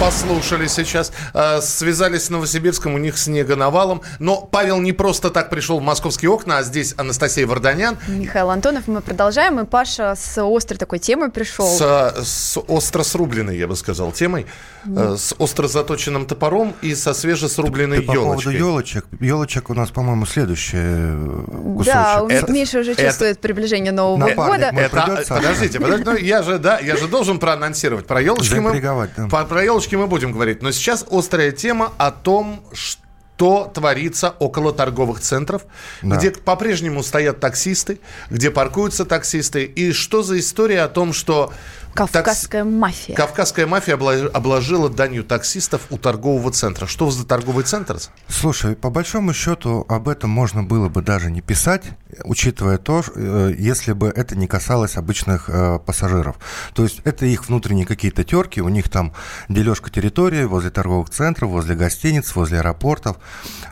послушали 0.00 0.66
сейчас. 0.66 1.12
Э, 1.32 1.60
Связались 1.60 2.24
с 2.24 2.30
Новосибирском, 2.30 2.94
у 2.94 2.98
них 2.98 3.16
снега 3.18 3.56
навалом. 3.56 4.02
Но 4.18 4.36
Павел 4.40 4.80
не 4.80 4.92
просто 4.92 5.30
так 5.30 5.50
пришел 5.50 5.78
в 5.78 5.82
«Московские 5.82 6.30
окна», 6.30 6.58
а 6.58 6.62
здесь 6.62 6.94
Анастасия 6.96 7.46
Варданян 7.46 7.96
Михаил 8.08 8.50
Антонов, 8.50 8.86
мы 8.88 9.00
продолжаем. 9.00 9.60
И 9.60 9.64
Паша 9.64 10.14
с 10.16 10.38
острой 10.38 10.78
такой 10.78 10.98
темой 10.98 11.30
пришел. 11.30 11.66
с, 11.66 11.80
э, 11.80 12.22
с 12.22 12.58
остро 12.66 13.02
срубленной, 13.02 13.56
я 13.56 13.66
бы 13.66 13.76
сказал, 13.76 14.12
темой, 14.12 14.46
э, 14.86 15.16
с 15.18 15.34
остро 15.38 15.68
заточенным 15.68 16.26
топором 16.26 16.74
и 16.82 16.94
со 16.94 17.14
свежесрубленной 17.14 17.98
Ты 18.00 18.02
по 18.06 18.12
поводу 18.14 18.30
елочкой. 18.50 18.54
елочек. 18.56 19.06
Елочек 19.20 19.70
у 19.70 19.74
нас, 19.74 19.90
по-моему, 19.90 20.26
следующий 20.26 20.76
э, 20.80 21.44
кусочек. 21.76 21.94
Да, 21.94 22.22
у 22.22 22.28
Это- 22.28 22.52
Миша 22.52 22.80
уже 22.80 22.92
это- 22.92 23.02
чувствует 23.06 23.40
приближение 23.40 23.92
Нового 23.92 24.16
Напарник 24.18 24.52
года. 24.52 24.70
Это, 24.80 25.02
придется? 25.06 25.34
подождите, 25.34 25.80
подождите, 25.80 26.10
ну, 26.10 26.16
я 26.16 26.42
же, 26.42 26.58
да, 26.58 26.78
я 26.80 26.96
же 26.96 27.06
должен 27.08 27.38
проанонсировать. 27.38 28.06
Про 28.06 28.20
елочки 28.20 28.54
мы, 28.56 28.80
да. 28.80 29.08
по- 29.30 29.44
про 29.44 29.62
елочки 29.64 29.93
мы 29.96 30.06
будем 30.06 30.32
говорить. 30.32 30.62
Но 30.62 30.70
сейчас 30.72 31.04
острая 31.10 31.52
тема 31.52 31.92
о 31.98 32.10
том, 32.10 32.62
что 32.72 33.70
творится 33.74 34.30
около 34.38 34.72
торговых 34.72 35.20
центров, 35.20 35.62
Да. 36.02 36.16
где 36.16 36.30
по-прежнему 36.30 37.02
стоят 37.02 37.40
таксисты, 37.40 38.00
где 38.30 38.50
паркуются 38.50 39.04
таксисты. 39.04 39.64
И 39.64 39.92
что 39.92 40.22
за 40.22 40.38
история 40.38 40.82
о 40.82 40.88
том, 40.88 41.12
что 41.12 41.52
Кавказская 41.94 42.64
мафия. 42.64 43.14
Кавказская 43.14 43.66
мафия 43.66 43.94
обложила 43.94 44.90
данью 44.90 45.22
таксистов 45.22 45.82
у 45.90 45.98
торгового 45.98 46.50
центра. 46.50 46.86
Что 46.86 47.10
за 47.10 47.24
торговый 47.24 47.64
центр? 47.64 47.98
Слушай, 48.28 48.74
по 48.74 48.90
большому 48.90 49.32
счету 49.32 49.86
об 49.88 50.08
этом 50.08 50.28
можно 50.28 50.64
было 50.64 50.88
бы 50.88 51.02
даже 51.02 51.30
не 51.30 51.40
писать, 51.40 51.84
учитывая 52.24 52.78
то, 52.78 53.04
э, 53.14 53.54
если 53.56 53.92
бы 53.92 54.08
это 54.08 54.36
не 54.36 54.48
касалось 54.48 54.96
обычных 54.96 55.48
э, 55.48 55.78
пассажиров. 55.78 56.36
То 56.74 56.82
есть 56.82 57.00
это 57.04 57.26
их 57.26 57.48
внутренние 57.48 57.86
какие-то 57.86 58.24
терки, 58.24 58.60
у 58.60 58.68
них 58.68 58.88
там 58.88 59.12
дележка 59.48 59.88
территории 59.90 60.44
возле 60.44 60.70
торговых 60.70 61.10
центров, 61.10 61.50
возле 61.50 61.76
гостиниц, 61.76 62.34
возле 62.34 62.58
аэропортов. 62.58 63.18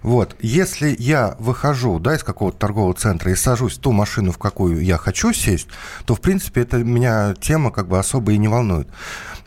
Вот, 0.02 0.36
если 0.40 0.94
я 0.96 1.36
выхожу, 1.40 1.98
да, 1.98 2.14
из 2.14 2.22
какого-то 2.22 2.58
торгового 2.58 2.94
центра 2.94 3.32
и 3.32 3.34
сажусь 3.34 3.78
в 3.78 3.80
ту 3.80 3.90
машину, 3.90 4.30
в 4.30 4.38
какую 4.38 4.84
я 4.84 4.96
хочу 4.96 5.32
сесть, 5.32 5.66
то, 6.04 6.14
в 6.14 6.20
принципе, 6.20 6.60
это 6.60 6.78
меня 6.78 7.34
тема 7.40 7.72
как 7.72 7.88
бы 7.88 7.98
особо 7.98 8.11
и 8.20 8.38
не 8.38 8.48
волнует. 8.48 8.88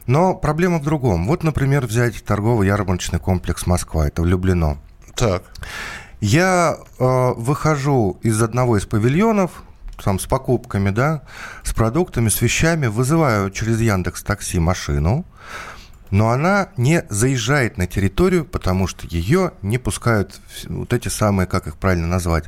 Но 0.08 0.36
проблема 0.36 0.80
в 0.80 0.84
другом. 0.84 1.28
Вот, 1.28 1.44
например, 1.44 1.86
взять 1.86 2.24
торгово-ярмарочный 2.24 3.20
комплекс 3.20 3.66
Москва, 3.66 4.08
это 4.08 4.22
влюблено. 4.22 4.78
Так. 5.16 5.44
Я 6.22 6.78
э, 6.78 7.34
выхожу 7.36 8.18
из 8.22 8.42
одного 8.42 8.78
из 8.78 8.86
павильонов, 8.86 9.64
там 10.04 10.20
с 10.20 10.26
покупками, 10.26 10.90
да, 10.90 11.24
с 11.64 11.74
продуктами, 11.74 12.30
с 12.30 12.42
вещами, 12.42 12.88
вызываю 12.88 13.50
через 13.52 13.80
Яндекс 13.80 14.24
Такси 14.24 14.60
машину, 14.60 15.26
но 16.12 16.30
она 16.30 16.70
не 16.78 17.04
заезжает 17.10 17.78
на 17.78 17.88
территорию, 17.88 18.46
потому 18.46 18.88
что 18.88 19.08
ее 19.08 19.52
не 19.62 19.78
пускают 19.78 20.40
вот 20.68 20.94
эти 20.94 21.08
самые, 21.08 21.48
как 21.48 21.68
их 21.68 21.78
правильно 21.78 22.08
назвать, 22.08 22.46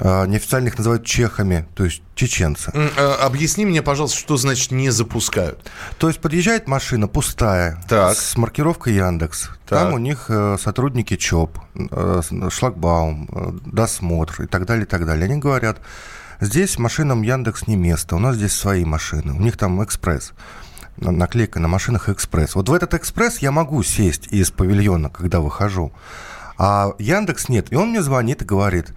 неофициально 0.00 0.68
их 0.68 0.78
называют 0.78 1.04
чехами, 1.04 1.66
то 1.74 1.84
есть 1.84 2.02
чеченцы. 2.14 2.70
Э, 2.74 3.12
Объясни 3.20 3.64
мне, 3.66 3.82
пожалуйста, 3.82 4.18
что 4.18 4.36
значит 4.36 4.70
не 4.70 4.90
запускают. 4.90 5.70
То 5.98 6.08
есть 6.08 6.20
подъезжает 6.20 6.66
машина 6.68 7.08
пустая, 7.08 7.82
Так. 7.88 8.16
с 8.16 8.36
маркировкой 8.36 8.94
Яндекс. 8.94 9.48
Так. 9.68 9.78
Там 9.78 9.92
у 9.94 9.98
них 9.98 10.26
э, 10.28 10.56
сотрудники 10.62 11.16
ЧОП, 11.16 11.58
э, 11.74 12.20
шлагбаум, 12.50 13.28
э, 13.32 13.52
досмотр 13.66 14.42
и 14.42 14.46
так 14.46 14.66
далее, 14.66 14.84
и 14.84 14.88
так 14.88 15.04
далее. 15.06 15.24
Они 15.26 15.36
говорят, 15.38 15.78
здесь 16.40 16.78
машинам 16.78 17.22
Яндекс 17.22 17.66
не 17.66 17.76
место, 17.76 18.16
у 18.16 18.18
нас 18.18 18.36
здесь 18.36 18.52
свои 18.54 18.84
машины, 18.84 19.32
у 19.34 19.40
них 19.40 19.56
там 19.56 19.82
экспресс. 19.84 20.32
На- 20.96 21.10
Наклейка 21.10 21.58
на 21.58 21.68
машинах 21.68 22.08
экспресс. 22.08 22.54
Вот 22.54 22.68
в 22.68 22.72
этот 22.72 22.92
экспресс 22.94 23.38
я 23.38 23.50
могу 23.50 23.82
сесть 23.82 24.26
из 24.30 24.50
павильона, 24.50 25.08
когда 25.08 25.40
выхожу. 25.40 25.92
А 26.64 26.92
Яндекс 27.00 27.48
нет. 27.48 27.72
И 27.72 27.74
он 27.74 27.88
мне 27.90 28.02
звонит 28.02 28.40
и 28.40 28.44
говорит, 28.44 28.92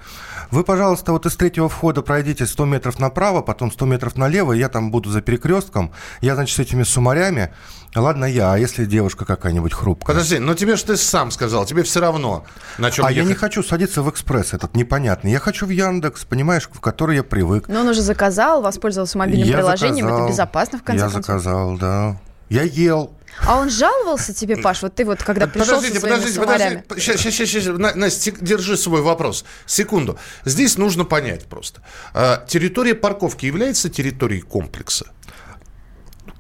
вы, 0.51 0.63
пожалуйста, 0.63 1.11
вот 1.13 1.25
из 1.25 1.35
третьего 1.35 1.67
входа 1.67 2.03
пройдите 2.03 2.45
100 2.45 2.65
метров 2.65 2.99
направо, 2.99 3.41
потом 3.41 3.71
100 3.71 3.85
метров 3.87 4.15
налево, 4.17 4.53
я 4.53 4.69
там 4.69 4.91
буду 4.91 5.09
за 5.09 5.21
перекрестком. 5.21 5.91
Я, 6.21 6.35
значит, 6.35 6.55
с 6.55 6.59
этими 6.59 6.83
сумарями. 6.83 7.51
Ладно, 7.95 8.25
я, 8.25 8.53
а 8.53 8.57
если 8.59 8.85
девушка 8.85 9.25
какая-нибудь 9.25 9.73
хрупкая? 9.73 10.13
Подожди, 10.15 10.37
но 10.37 10.53
тебе 10.53 10.75
же 10.75 10.83
ты 10.85 10.95
сам 10.95 11.31
сказал, 11.31 11.65
тебе 11.65 11.81
все 11.81 12.01
равно, 12.01 12.45
на 12.77 12.91
чем 12.91 13.03
а 13.03 13.09
я 13.09 13.21
ехать. 13.21 13.29
не 13.29 13.33
хочу 13.35 13.63
садиться 13.63 14.03
в 14.03 14.09
экспресс 14.11 14.53
этот 14.53 14.75
непонятный. 14.75 15.31
Я 15.31 15.39
хочу 15.39 15.65
в 15.65 15.69
Яндекс, 15.71 16.23
понимаешь, 16.25 16.69
в 16.71 16.79
который 16.81 17.15
я 17.15 17.23
привык. 17.23 17.67
Но 17.67 17.79
он 17.79 17.87
уже 17.87 18.01
заказал, 18.03 18.61
воспользовался 18.61 19.17
мобильным 19.17 19.47
Я 19.47 19.55
приложением. 19.57 20.05
заказал. 20.05 20.23
Это 20.25 20.31
безопасно, 20.33 20.77
в 20.77 20.83
конце 20.83 21.05
Я 21.05 21.09
концов. 21.09 21.25
заказал, 21.25 21.77
да. 21.77 22.17
Я 22.49 22.61
ел. 22.61 23.11
А 23.43 23.59
он 23.59 23.69
жаловался 23.69 24.33
тебе, 24.33 24.57
Паш? 24.57 24.81
Вот 24.81 24.95
ты 24.95 25.05
вот 25.05 25.21
когда 25.23 25.47
пришел 25.47 25.75
Подождите, 25.75 25.95
со 25.95 25.99
своими 26.01 26.15
подождите, 26.17 26.39
подождите. 26.41 26.83
Сейчас, 27.01 27.21
сейчас, 27.21 27.49
сейчас. 27.49 27.77
На- 27.77 27.95
Настя, 27.95 28.31
держи 28.31 28.77
свой 28.77 29.01
вопрос. 29.01 29.45
Секунду. 29.65 30.17
Здесь 30.45 30.77
нужно 30.77 31.05
понять 31.05 31.45
просто. 31.45 31.81
А, 32.13 32.45
территория 32.47 32.95
парковки 32.95 33.45
является 33.45 33.89
территорией 33.89 34.41
комплекса? 34.41 35.07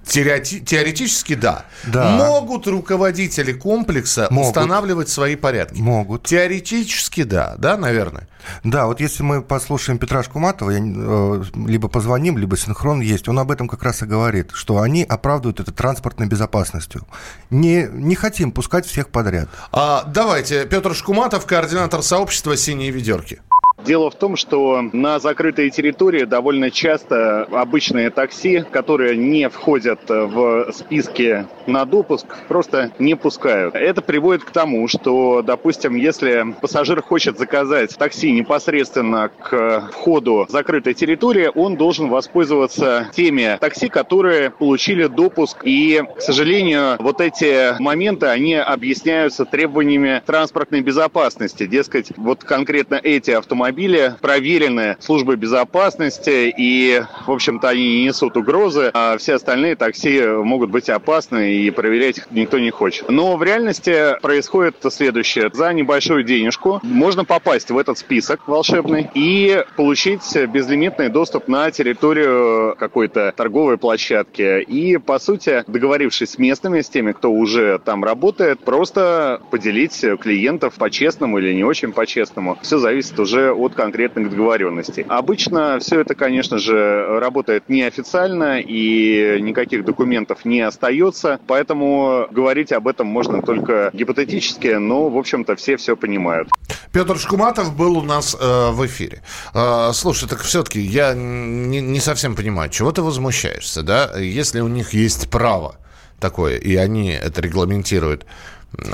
Теорети- 0.05 0.59
Теоретически 0.63 1.35
да. 1.35 1.65
Да. 1.85 2.11
Могут 2.11 2.67
руководители 2.67 3.53
комплекса 3.53 4.27
Могут. 4.29 4.49
устанавливать 4.49 5.09
свои 5.09 5.35
порядки? 5.35 5.81
Могут. 5.81 6.23
Теоретически 6.23 7.23
да, 7.23 7.55
да, 7.57 7.77
наверное. 7.77 8.27
Да, 8.63 8.85
вот 8.85 8.99
если 8.99 9.23
мы 9.23 9.41
послушаем 9.41 9.97
Петра 9.97 10.21
Шкуматова, 10.21 10.69
я, 10.69 10.79
э, 10.79 11.43
либо 11.67 11.87
позвоним, 11.87 12.37
либо 12.37 12.55
синхрон 12.55 13.01
есть, 13.01 13.27
он 13.27 13.39
об 13.39 13.49
этом 13.49 13.67
как 13.67 13.81
раз 13.81 14.03
и 14.03 14.05
говорит, 14.05 14.51
что 14.53 14.79
они 14.81 15.03
оправдывают 15.03 15.59
это 15.59 15.71
транспортной 15.71 16.27
безопасностью. 16.27 17.07
Не, 17.49 17.87
не 17.91 18.13
хотим 18.15 18.51
пускать 18.51 18.85
всех 18.85 19.09
подряд. 19.09 19.49
А, 19.71 20.03
давайте, 20.03 20.65
Петр 20.65 20.93
Шкуматов, 20.93 21.45
координатор 21.47 22.03
сообщества 22.03 22.55
«Синие 22.55 22.91
ведерки». 22.91 23.41
Дело 23.85 24.09
в 24.09 24.15
том, 24.15 24.35
что 24.35 24.81
на 24.93 25.19
закрытой 25.19 25.69
территории 25.69 26.23
довольно 26.23 26.71
часто 26.71 27.43
обычные 27.43 28.09
такси, 28.09 28.63
которые 28.71 29.15
не 29.15 29.47
входят 29.47 29.99
в 30.07 30.71
списки 30.73 31.45
на 31.67 31.85
допуск, 31.85 32.25
просто 32.47 32.91
не 32.97 33.13
пускают. 33.15 33.75
Это 33.75 34.01
приводит 34.01 34.43
к 34.43 34.49
тому, 34.49 34.87
что, 34.87 35.43
допустим, 35.43 35.95
если 35.95 36.55
пассажир 36.61 37.03
хочет 37.03 37.37
заказать 37.37 37.95
такси 37.95 38.31
непосредственно 38.31 39.29
к 39.29 39.89
входу 39.91 40.47
закрытой 40.49 40.95
территории, 40.95 41.51
он 41.53 41.77
должен 41.77 42.09
воспользоваться 42.09 43.11
теми 43.13 43.57
такси, 43.61 43.87
которые 43.87 44.49
получили 44.49 45.05
допуск. 45.05 45.59
И, 45.63 46.01
к 46.17 46.21
сожалению, 46.21 46.95
вот 46.97 47.21
эти 47.21 47.79
моменты, 47.79 48.25
они 48.25 48.55
объясняются 48.55 49.45
требованиями 49.45 50.23
транспортной 50.25 50.81
безопасности. 50.81 51.67
Дескать, 51.67 52.11
вот 52.17 52.43
конкретно 52.43 52.95
эти 52.95 53.29
автомобили 53.29 53.74
проверены 54.21 54.97
службой 54.99 55.35
безопасности, 55.35 56.53
и, 56.57 57.01
в 57.25 57.31
общем-то, 57.31 57.69
они 57.69 57.99
не 57.99 58.05
несут 58.05 58.37
угрозы, 58.37 58.89
а 58.93 59.17
все 59.17 59.35
остальные 59.35 59.75
такси 59.75 60.21
могут 60.21 60.69
быть 60.69 60.89
опасны, 60.89 61.55
и 61.55 61.69
проверять 61.71 62.19
их 62.19 62.27
никто 62.31 62.59
не 62.59 62.71
хочет. 62.71 63.09
Но 63.09 63.35
в 63.37 63.43
реальности 63.43 64.19
происходит 64.21 64.75
следующее. 64.89 65.49
За 65.53 65.73
небольшую 65.73 66.23
денежку 66.23 66.79
можно 66.83 67.25
попасть 67.25 67.71
в 67.71 67.77
этот 67.77 67.97
список 67.97 68.47
волшебный 68.47 69.09
и 69.13 69.63
получить 69.75 70.23
безлимитный 70.47 71.09
доступ 71.09 71.47
на 71.47 71.71
территорию 71.71 72.75
какой-то 72.77 73.33
торговой 73.35 73.77
площадки. 73.77 74.61
И, 74.61 74.97
по 74.97 75.19
сути, 75.19 75.63
договорившись 75.67 76.31
с 76.31 76.37
местными, 76.37 76.81
с 76.81 76.89
теми, 76.89 77.11
кто 77.11 77.31
уже 77.31 77.79
там 77.79 78.03
работает, 78.03 78.59
просто 78.59 79.41
поделить 79.51 79.99
клиентов 80.21 80.75
по-честному 80.75 81.39
или 81.39 81.53
не 81.53 81.63
очень 81.63 81.91
по-честному. 81.91 82.57
Все 82.61 82.77
зависит 82.77 83.19
уже 83.19 83.51
от 83.51 83.64
конкретных 83.73 84.29
договоренностей. 84.29 85.05
Обычно 85.07 85.79
все 85.79 86.01
это, 86.01 86.15
конечно 86.15 86.57
же, 86.57 87.19
работает 87.19 87.69
неофициально 87.69 88.59
и 88.59 89.39
никаких 89.41 89.85
документов 89.85 90.45
не 90.45 90.61
остается, 90.61 91.39
поэтому 91.47 92.27
говорить 92.31 92.71
об 92.71 92.87
этом 92.87 93.07
можно 93.07 93.41
только 93.41 93.89
гипотетически, 93.93 94.75
но, 94.75 95.09
в 95.09 95.17
общем-то, 95.17 95.55
все 95.55 95.77
все 95.77 95.95
понимают. 95.95 96.49
Петр 96.91 97.17
Шкуматов 97.17 97.75
был 97.75 97.97
у 97.97 98.01
нас 98.01 98.35
э, 98.39 98.69
в 98.71 98.85
эфире. 98.85 99.21
Э, 99.53 99.91
слушай, 99.93 100.27
так 100.29 100.41
все-таки 100.41 100.79
я 100.79 101.13
не, 101.13 101.81
не 101.81 101.99
совсем 101.99 102.35
понимаю, 102.35 102.69
чего 102.69 102.91
ты 102.91 103.01
возмущаешься, 103.01 103.83
да? 103.83 104.17
Если 104.17 104.61
у 104.61 104.67
них 104.67 104.93
есть 104.93 105.29
право 105.29 105.77
такое, 106.19 106.57
и 106.57 106.75
они 106.75 107.09
это 107.09 107.41
регламентируют. 107.41 108.25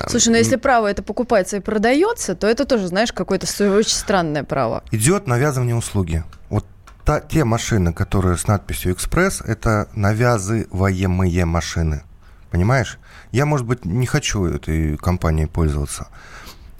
Слушай, 0.08 0.30
ну 0.30 0.36
если 0.38 0.58
право 0.58 0.88
это 0.88 1.04
покупается 1.04 1.58
и 1.58 1.60
продается, 1.60 2.36
то 2.36 2.48
это 2.48 2.66
тоже, 2.66 2.88
знаешь, 2.88 3.12
какое-то 3.12 3.48
очень 3.76 3.96
странное 3.96 4.44
право. 4.44 4.84
Идет 4.92 5.28
навязывание 5.28 5.76
услуги. 5.76 6.24
Вот 6.50 6.66
та, 7.04 7.20
те 7.20 7.44
машины, 7.44 7.94
которые 7.94 8.38
с 8.38 8.48
надписью 8.48 8.94
«Экспресс», 8.94 9.42
это 9.42 9.90
навязываемые 9.94 11.46
машины. 11.46 12.04
Понимаешь? 12.52 13.00
Я, 13.32 13.46
может 13.46 13.66
быть, 13.66 13.86
не 13.86 14.06
хочу 14.06 14.46
этой 14.46 14.98
компанией 14.98 15.48
пользоваться. 15.48 16.08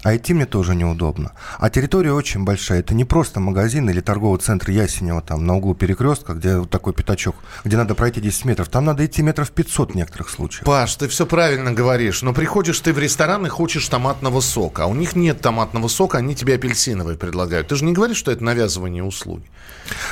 А 0.02 0.16
идти 0.16 0.34
мне 0.34 0.46
тоже 0.46 0.74
неудобно. 0.74 1.32
А 1.58 1.70
территория 1.70 2.12
очень 2.12 2.44
большая. 2.44 2.80
Это 2.80 2.94
не 2.94 3.04
просто 3.04 3.38
магазин 3.38 3.88
или 3.88 4.00
торговый 4.00 4.40
центр 4.40 4.70
Ясенева 4.70 5.22
там 5.22 5.46
на 5.46 5.56
углу 5.56 5.74
перекрестка, 5.74 6.32
где 6.34 6.56
вот 6.58 6.70
такой 6.70 6.92
пятачок, 6.92 7.36
где 7.64 7.76
надо 7.76 7.94
пройти 7.94 8.20
10 8.20 8.44
метров. 8.44 8.68
Там 8.68 8.84
надо 8.84 9.06
идти 9.06 9.22
метров 9.22 9.50
500 9.52 9.92
в 9.92 9.94
некоторых 9.94 10.28
случаях. 10.28 10.64
Паш, 10.64 10.96
ты 10.96 11.06
все 11.06 11.24
правильно 11.24 11.72
говоришь, 11.72 12.22
но 12.22 12.32
приходишь 12.32 12.80
ты 12.80 12.92
в 12.92 12.98
ресторан 12.98 13.46
и 13.46 13.48
хочешь 13.48 13.86
томатного 13.88 14.40
сока, 14.40 14.84
а 14.84 14.86
у 14.86 14.94
них 14.94 15.14
нет 15.14 15.40
томатного 15.40 15.86
сока, 15.88 16.18
они 16.18 16.34
тебе 16.34 16.56
апельсиновый 16.56 17.16
предлагают. 17.16 17.68
Ты 17.68 17.76
же 17.76 17.84
не 17.84 17.92
говоришь, 17.92 18.16
что 18.16 18.32
это 18.32 18.42
навязывание 18.42 19.04
услуги. 19.04 19.44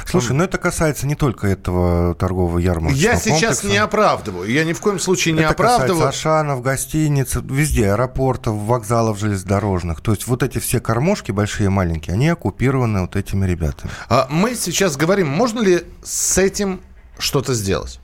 Слушай, 0.07 0.33
ну 0.33 0.45
это 0.45 0.59
касается 0.59 1.07
не 1.07 1.15
только 1.17 1.49
этого 1.49 2.15
торгового 2.15 2.59
ярмарочного 2.59 3.03
Я 3.03 3.17
сейчас 3.17 3.61
комплекса. 3.61 3.67
не 3.67 3.79
оправдываю, 3.79 4.51
я 4.51 4.65
ни 4.65 4.73
в 4.73 4.81
коем 4.81 5.01
случае 5.01 5.35
не 5.35 5.41
это 5.41 5.51
оправдываю. 5.51 6.07
касается 6.07 6.09
Ашанов, 6.09 6.63
гостиниц, 6.63 7.37
везде, 7.43 7.91
аэропортов, 7.91 8.55
вокзалов 8.55 9.19
железнодорожных. 9.19 9.80
То 10.01 10.13
есть 10.13 10.27
вот 10.27 10.43
эти 10.43 10.59
все 10.59 10.81
кормушки, 10.81 11.33
большие 11.33 11.67
и 11.67 11.71
маленькие, 11.71 12.15
они 12.15 12.29
оккупированы 12.29 13.03
вот 13.03 13.17
этими 13.17 13.47
ребятами. 13.47 13.91
А 14.09 14.27
Мы 14.31 14.55
сейчас 14.55 14.97
говорим, 14.97 15.29
можно 15.29 15.61
ли 15.61 15.85
с 16.03 16.39
этим 16.39 16.81
что-то 17.19 17.55
сделать? 17.55 18.01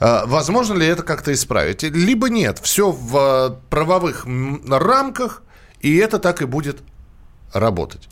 А, 0.00 0.26
Возможно 0.26 0.74
ли 0.74 0.86
это 0.86 1.02
как-то 1.02 1.32
исправить? 1.32 1.82
Либо 1.82 2.28
нет, 2.28 2.58
все 2.58 2.90
в 2.90 3.16
а, 3.16 3.60
правовых 3.70 4.26
рамках, 4.68 5.42
и 5.80 5.96
это 5.96 6.18
так 6.18 6.42
и 6.42 6.44
будет 6.44 6.82
работать. 7.52 8.08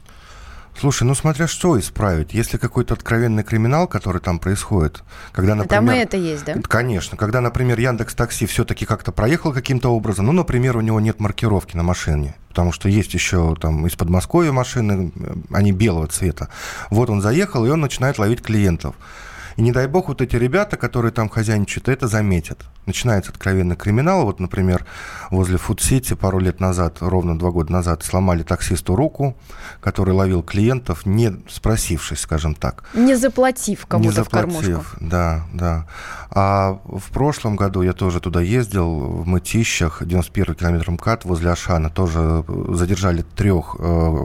Слушай, 0.79 1.05
ну 1.05 1.15
смотря 1.15 1.47
что 1.47 1.79
исправить. 1.79 2.35
Если 2.35 2.59
какой-то 2.59 2.95
откровенный 2.95 3.43
криминал, 3.43 3.89
который 3.89 4.21
там 4.21 4.39
происходит, 4.39 5.03
когда, 5.33 5.55
например... 5.55 5.87
Там 5.87 5.91
и 5.95 5.99
это 5.99 6.17
есть, 6.17 6.45
да? 6.45 6.55
Конечно. 6.63 7.17
Когда, 7.17 7.41
например, 7.41 7.79
Яндекс 7.81 8.15
Такси 8.15 8.45
все-таки 8.47 8.85
как-то 8.85 9.11
проехал 9.11 9.53
каким-то 9.53 9.89
образом, 9.89 10.27
ну, 10.27 10.33
например, 10.33 10.77
у 10.77 10.83
него 10.83 11.01
нет 11.01 11.19
маркировки 11.19 11.77
на 11.77 11.83
машине, 11.83 12.35
потому 12.49 12.73
что 12.73 12.89
есть 12.91 13.15
еще 13.15 13.55
там 13.61 13.87
из 13.87 13.97
Подмосковья 13.97 14.53
машины, 14.53 15.13
э, 15.15 15.35
они 15.51 15.73
белого 15.73 16.09
цвета. 16.09 16.51
Вот 16.91 17.09
он 17.09 17.23
заехал, 17.23 17.65
и 17.65 17.71
он 17.71 17.81
начинает 17.81 18.19
ловить 18.19 18.43
клиентов. 18.43 18.95
И 19.57 19.63
не 19.63 19.73
дай 19.73 19.87
бог, 19.87 20.09
вот 20.09 20.21
эти 20.21 20.37
ребята, 20.37 20.77
которые 20.77 21.13
там 21.13 21.31
хозяйничают, 21.31 21.89
это 21.89 22.09
заметят. 22.09 22.67
Начинается 22.85 23.33
откровенный 23.33 23.75
криминал. 23.75 24.25
Вот, 24.25 24.39
например, 24.39 24.85
возле 25.31 25.57
Фуд-Сити 25.57 26.15
пару 26.15 26.39
лет 26.39 26.61
назад, 26.61 26.99
ровно 27.01 27.39
два 27.39 27.51
года 27.51 27.73
назад, 27.73 28.05
сломали 28.05 28.43
таксисту 28.43 28.95
руку, 28.95 29.35
который 29.81 30.13
ловил 30.13 30.43
клиентов, 30.43 31.07
не 31.07 31.33
спросившись, 31.49 32.21
скажем 32.21 32.55
так. 32.55 32.85
Не 32.95 33.17
заплатив 33.17 33.81
Не 33.81 33.87
кому-то 33.89 34.25
в 34.25 34.29
кормушку. 34.29 34.63
заплатив, 34.63 34.97
да, 35.01 35.47
да. 35.55 35.87
А 36.31 36.79
в 36.85 37.11
прошлом 37.11 37.57
году 37.57 37.81
я 37.81 37.95
тоже 37.95 38.21
туда 38.21 38.43
ездил, 38.43 38.99
в 38.99 39.27
Мытищах, 39.27 40.03
91 40.05 40.55
километр 40.55 40.91
МКАД, 40.91 41.25
возле 41.25 41.51
Ашана, 41.51 41.89
тоже 41.89 42.45
задержали 42.69 43.23
трех 43.23 43.77
э, 43.79 44.17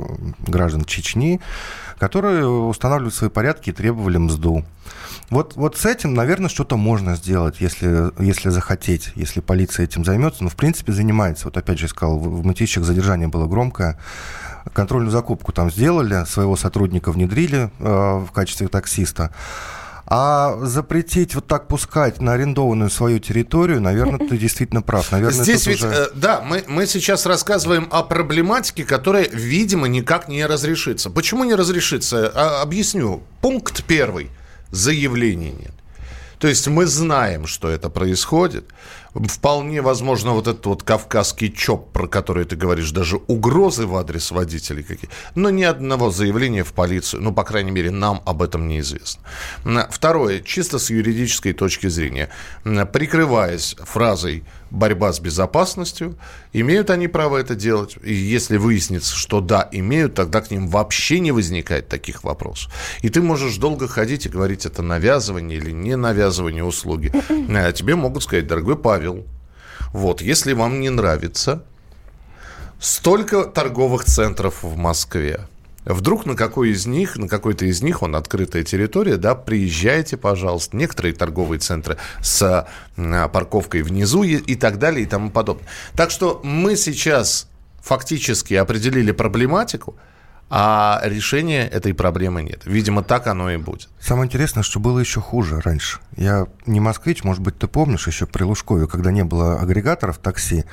граждан 0.46 0.84
Чечни, 0.84 1.40
которые 1.98 2.46
устанавливали 2.48 3.14
свои 3.14 3.30
порядки 3.30 3.70
и 3.70 3.74
требовали 3.74 4.18
мзду. 4.18 4.66
Вот, 5.32 5.56
вот 5.56 5.78
с 5.78 5.86
этим, 5.86 6.14
наверное, 6.14 6.50
что-то 6.50 6.76
можно 6.76 7.16
сделать, 7.16 7.62
если, 7.62 8.12
если 8.22 8.50
захотеть, 8.50 9.14
если 9.16 9.40
полиция 9.40 9.86
этим 9.86 10.04
займется. 10.04 10.44
Но, 10.44 10.50
в 10.50 10.58
принципе, 10.58 10.92
занимается. 10.92 11.46
Вот 11.46 11.56
опять 11.56 11.80
же 11.80 11.88
сказал, 11.88 12.20
в 12.20 12.46
Мытищах 12.46 12.84
задержание 12.84 13.30
было 13.30 13.48
громкое. 13.48 13.98
Контрольную 14.74 15.10
закупку 15.10 15.54
там 15.54 15.72
сделали, 15.72 16.26
своего 16.26 16.58
сотрудника 16.58 17.14
внедрили 17.14 17.72
э, 17.80 17.84
в 17.84 18.30
качестве 18.34 18.68
таксиста. 18.68 19.34
А 20.06 20.58
запретить 20.64 21.34
вот 21.36 21.48
так 21.48 21.70
пускать 21.70 22.20
на 22.20 22.34
арендованную 22.34 22.90
свою 22.90 23.20
территорию, 23.20 23.80
наверное, 23.80 24.20
ты 24.20 24.38
действительно 24.38 24.82
прав. 24.82 25.14
Наверное, 25.14 25.46
Здесь 25.46 25.66
ведь, 25.66 25.78
уже- 25.82 25.88
э, 25.88 26.08
да, 26.14 26.42
мы, 26.42 26.66
мы 26.68 26.86
сейчас 26.86 27.26
рассказываем 27.26 27.88
о 27.90 28.04
проблематике, 28.04 28.84
которая, 28.84 29.30
видимо, 29.30 29.88
никак 29.88 30.28
не 30.28 30.46
разрешится. 30.46 31.10
Почему 31.10 31.46
не 31.46 31.56
разрешится? 31.56 32.30
А, 32.36 32.62
объясню. 32.62 33.24
Пункт 33.40 33.86
первый. 33.86 34.30
Заявлений 34.72 35.52
нет. 35.52 35.74
То 36.40 36.48
есть 36.48 36.68
мы 36.68 36.88
знаем, 36.88 37.46
что 37.46 37.70
это 37.70 37.90
происходит. 37.90 38.66
Вполне 39.14 39.82
возможно, 39.82 40.32
вот 40.32 40.48
этот 40.48 40.66
вот 40.66 40.84
кавказский 40.84 41.52
ЧОП, 41.52 41.92
про 41.92 42.08
который 42.08 42.46
ты 42.46 42.56
говоришь, 42.56 42.92
даже 42.92 43.18
угрозы 43.28 43.86
в 43.86 43.96
адрес 43.98 44.32
водителей 44.32 44.84
какие. 44.84 45.10
Но 45.36 45.50
ни 45.50 45.64
одного 45.64 46.12
заявления 46.12 46.64
в 46.64 46.72
полицию, 46.74 47.22
ну, 47.22 47.34
по 47.34 47.44
крайней 47.44 47.72
мере, 47.72 47.92
нам 47.92 48.22
об 48.26 48.42
этом 48.42 48.68
неизвестно. 48.68 49.22
Второе, 49.90 50.40
чисто 50.40 50.80
с 50.80 50.90
юридической 50.90 51.54
точки 51.54 51.88
зрения. 51.88 52.30
Прикрываясь 52.64 53.76
фразой 53.80 54.44
«борьба 54.70 55.12
с 55.12 55.20
безопасностью», 55.20 56.18
имеют 56.54 56.90
они 56.90 57.08
право 57.08 57.38
это 57.38 57.56
делать. 57.56 57.98
И 58.04 58.14
если 58.14 58.56
выяснится, 58.58 59.16
что 59.16 59.42
да, 59.42 59.68
имеют, 59.72 60.16
тогда 60.16 60.40
к 60.40 60.52
ним 60.52 60.68
вообще 60.68 61.20
не 61.20 61.34
возникает 61.34 61.90
таких 61.90 62.24
вопросов. 62.24 62.72
И 63.02 63.10
ты 63.10 63.22
можешь 63.22 63.58
долго 63.58 63.88
ходить 63.90 64.26
и 64.26 64.30
говорить, 64.30 64.66
это 64.66 64.82
навязывание 64.82 65.58
или 65.58 65.72
не 65.72 65.98
навязывание 65.98 66.64
услуги. 66.64 67.12
А 67.62 67.72
тебе 67.74 67.96
могут 67.96 68.24
сказать, 68.24 68.48
дорогой 68.48 68.76
Павел, 68.76 69.01
Вот, 69.94 70.22
если 70.22 70.54
вам 70.54 70.80
не 70.80 70.90
нравится 70.90 71.64
столько 72.80 73.44
торговых 73.46 74.06
центров 74.06 74.64
в 74.64 74.78
Москве, 74.78 75.48
Вдруг 75.84 76.28
на 76.28 76.36
какой 76.36 76.70
из 76.70 76.86
них, 76.86 77.18
на 77.18 77.28
какой-то 77.28 77.66
из 77.66 77.82
них, 77.82 78.04
он 78.04 78.16
открытая 78.16 78.64
территория, 78.64 79.18
да, 79.18 79.34
приезжайте, 79.34 80.16
пожалуйста. 80.16 80.78
Некоторые 80.78 81.16
торговые 81.16 81.60
центры 81.60 81.98
с 82.22 82.68
а, 82.98 83.28
парковкой 83.30 83.82
внизу 83.82 84.22
и, 84.22 84.36
и 84.36 84.56
так 84.56 84.78
далее 84.78 85.02
и 85.02 85.08
тому 85.08 85.32
подобное. 85.32 85.66
Так 85.96 86.12
что 86.12 86.40
мы 86.44 86.76
сейчас 86.76 87.50
фактически 87.82 88.54
определили 88.54 89.12
проблематику– 89.12 89.96
а 90.54 91.00
решения 91.06 91.66
этой 91.66 91.94
проблемы 91.94 92.44
нет. 92.44 92.64
Видимо, 92.66 93.04
так 93.04 93.28
оно 93.28 93.50
и 93.50 93.56
будет. 93.56 93.88
Самое 94.02 94.28
интересное, 94.28 94.64
что 94.64 94.82
было 94.82 95.00
еще 95.00 95.22
хуже 95.22 95.62
раньше. 95.62 96.00
Я 96.18 96.46
не 96.66 96.82
москвич, 96.82 97.24
может 97.24 97.42
быть, 97.42 97.58
ты 97.58 97.68
помнишь, 97.68 98.06
еще 98.06 98.26
при 98.26 98.44
Лужкове, 98.44 98.86
когда 98.86 99.12
не 99.12 99.24
было 99.24 99.62
агрегаторов 99.62 100.18
такси, 100.18 100.66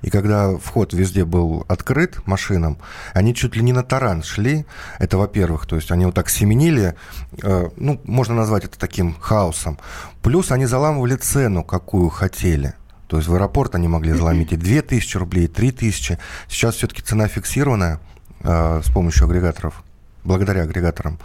и 0.00 0.08
когда 0.08 0.56
вход 0.56 0.94
везде 0.94 1.26
был 1.26 1.66
открыт 1.68 2.26
машинам, 2.26 2.78
они 3.12 3.34
чуть 3.34 3.54
ли 3.56 3.62
не 3.62 3.74
на 3.74 3.82
таран 3.82 4.22
шли. 4.22 4.64
Это, 4.98 5.18
во-первых, 5.18 5.66
то 5.66 5.76
есть 5.76 5.90
они 5.90 6.06
вот 6.06 6.14
так 6.14 6.30
семенили, 6.30 6.94
э, 7.42 7.68
ну, 7.76 8.00
можно 8.04 8.34
назвать 8.34 8.64
это 8.64 8.78
таким 8.78 9.16
хаосом. 9.20 9.78
Плюс 10.22 10.50
они 10.50 10.64
заламывали 10.64 11.16
цену, 11.16 11.62
какую 11.62 12.08
хотели. 12.08 12.72
То 13.06 13.18
есть 13.18 13.28
в 13.28 13.34
аэропорт 13.34 13.74
они 13.74 13.86
могли 13.86 14.14
заломить 14.14 14.52
и 14.52 14.56
2000 14.56 15.18
рублей, 15.18 15.44
и 15.44 15.48
3000. 15.48 16.18
Сейчас 16.48 16.76
все-таки 16.76 17.02
цена 17.02 17.28
фиксированная 17.28 18.00
с 18.46 18.90
помощью 18.90 19.24
агрегаторов, 19.26 19.82
благодаря 20.24 20.62
агрегаторам. 20.62 21.18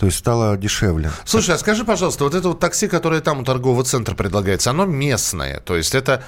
То 0.00 0.06
есть 0.06 0.18
стало 0.18 0.56
дешевле. 0.56 1.10
Слушай, 1.26 1.56
а 1.56 1.58
скажи, 1.58 1.84
пожалуйста, 1.84 2.24
вот 2.24 2.34
это 2.34 2.48
вот 2.48 2.58
такси, 2.58 2.88
которое 2.88 3.20
там 3.20 3.40
у 3.40 3.44
торгового 3.44 3.84
центра 3.84 4.14
предлагается, 4.14 4.70
оно 4.70 4.86
местное. 4.86 5.60
То 5.60 5.76
есть 5.76 5.94
это 5.94 6.24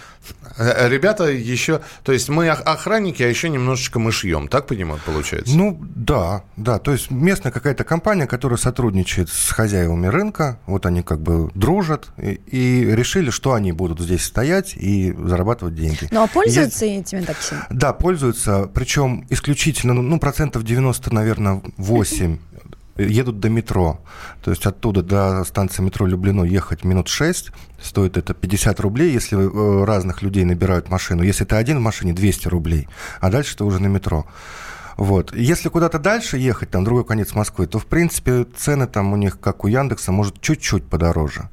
э, 0.58 0.90
ребята 0.90 1.30
еще... 1.30 1.80
То 2.04 2.12
есть 2.12 2.28
мы 2.28 2.50
охранники, 2.50 3.22
а 3.22 3.28
еще 3.28 3.48
немножечко 3.48 3.98
мы 3.98 4.12
шьем. 4.12 4.48
Так 4.48 4.66
понимаю, 4.66 5.00
получается? 5.06 5.56
Ну, 5.56 5.80
да, 5.80 6.42
да. 6.58 6.78
То 6.80 6.92
есть 6.92 7.10
местная 7.10 7.50
какая-то 7.50 7.82
компания, 7.84 8.26
которая 8.26 8.58
сотрудничает 8.58 9.30
с 9.30 9.52
хозяевами 9.52 10.06
рынка. 10.06 10.58
Вот 10.66 10.84
они 10.84 11.02
как 11.02 11.22
бы 11.22 11.50
дружат 11.54 12.08
и, 12.18 12.32
и 12.32 12.94
решили, 12.94 13.30
что 13.30 13.54
они 13.54 13.72
будут 13.72 14.00
здесь 14.00 14.22
стоять 14.22 14.74
и 14.76 15.14
зарабатывать 15.14 15.76
деньги. 15.76 16.08
Ну, 16.10 16.22
а 16.22 16.26
пользуются 16.26 16.84
Я... 16.84 17.00
этими 17.00 17.22
такси? 17.22 17.54
Да, 17.70 17.94
пользуются. 17.94 18.68
Причем 18.74 19.26
исключительно, 19.30 19.94
ну, 19.94 20.20
процентов 20.20 20.62
90, 20.62 21.14
наверное, 21.14 21.62
8 21.78 22.38
едут 22.96 23.40
до 23.40 23.48
метро. 23.48 24.00
То 24.42 24.50
есть 24.50 24.66
оттуда 24.66 25.02
до 25.02 25.44
станции 25.44 25.82
метро 25.82 26.06
Люблино 26.06 26.44
ехать 26.44 26.84
минут 26.84 27.08
6. 27.08 27.50
Стоит 27.80 28.16
это 28.16 28.34
50 28.34 28.80
рублей, 28.80 29.12
если 29.12 29.38
э, 29.38 29.84
разных 29.84 30.22
людей 30.22 30.44
набирают 30.44 30.88
машину. 30.88 31.22
Если 31.22 31.44
ты 31.44 31.56
один 31.56 31.78
в 31.78 31.82
машине, 31.82 32.12
200 32.12 32.48
рублей. 32.48 32.88
А 33.20 33.30
дальше 33.30 33.56
ты 33.56 33.64
уже 33.64 33.80
на 33.80 33.86
метро. 33.86 34.26
Вот. 34.96 35.34
Если 35.34 35.68
куда-то 35.68 35.98
дальше 35.98 36.36
ехать, 36.36 36.70
там 36.70 36.84
другой 36.84 37.04
конец 37.04 37.34
Москвы, 37.34 37.66
то, 37.66 37.78
в 37.78 37.86
принципе, 37.86 38.44
цены 38.56 38.86
там 38.86 39.12
у 39.12 39.16
них, 39.16 39.40
как 39.40 39.64
у 39.64 39.68
Яндекса, 39.68 40.12
может 40.12 40.40
чуть-чуть 40.40 40.84
подороже 40.84 41.48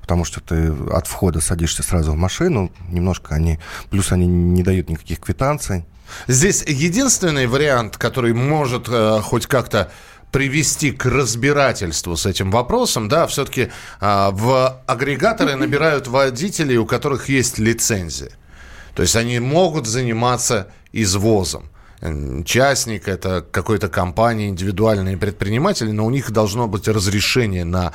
потому 0.00 0.24
что 0.24 0.40
ты 0.40 0.72
от 0.90 1.06
входа 1.06 1.40
садишься 1.40 1.84
сразу 1.84 2.10
в 2.10 2.16
машину, 2.16 2.72
немножко 2.88 3.36
они, 3.36 3.60
плюс 3.90 4.10
они 4.10 4.26
не 4.26 4.64
дают 4.64 4.90
никаких 4.90 5.20
квитанций. 5.20 5.84
Здесь 6.26 6.64
единственный 6.66 7.46
вариант, 7.46 7.96
который 7.96 8.32
может 8.32 8.88
э, 8.88 9.20
хоть 9.22 9.46
как-то 9.46 9.92
привести 10.30 10.92
к 10.92 11.06
разбирательству 11.06 12.16
с 12.16 12.26
этим 12.26 12.50
вопросом, 12.50 13.08
да, 13.08 13.26
все-таки 13.26 13.70
а, 14.00 14.30
в 14.30 14.82
агрегаторы 14.86 15.56
набирают 15.56 16.06
водителей, 16.06 16.76
у 16.76 16.86
которых 16.86 17.28
есть 17.28 17.58
лицензия. 17.58 18.32
То 18.94 19.02
есть 19.02 19.16
они 19.16 19.38
могут 19.38 19.86
заниматься 19.86 20.72
извозом. 20.92 21.70
Частник, 22.46 23.08
это 23.08 23.44
какой-то 23.50 23.88
компания, 23.88 24.48
индивидуальные 24.48 25.18
предприниматели, 25.18 25.90
но 25.90 26.06
у 26.06 26.10
них 26.10 26.30
должно 26.30 26.66
быть 26.66 26.88
разрешение 26.88 27.64
на 27.64 27.92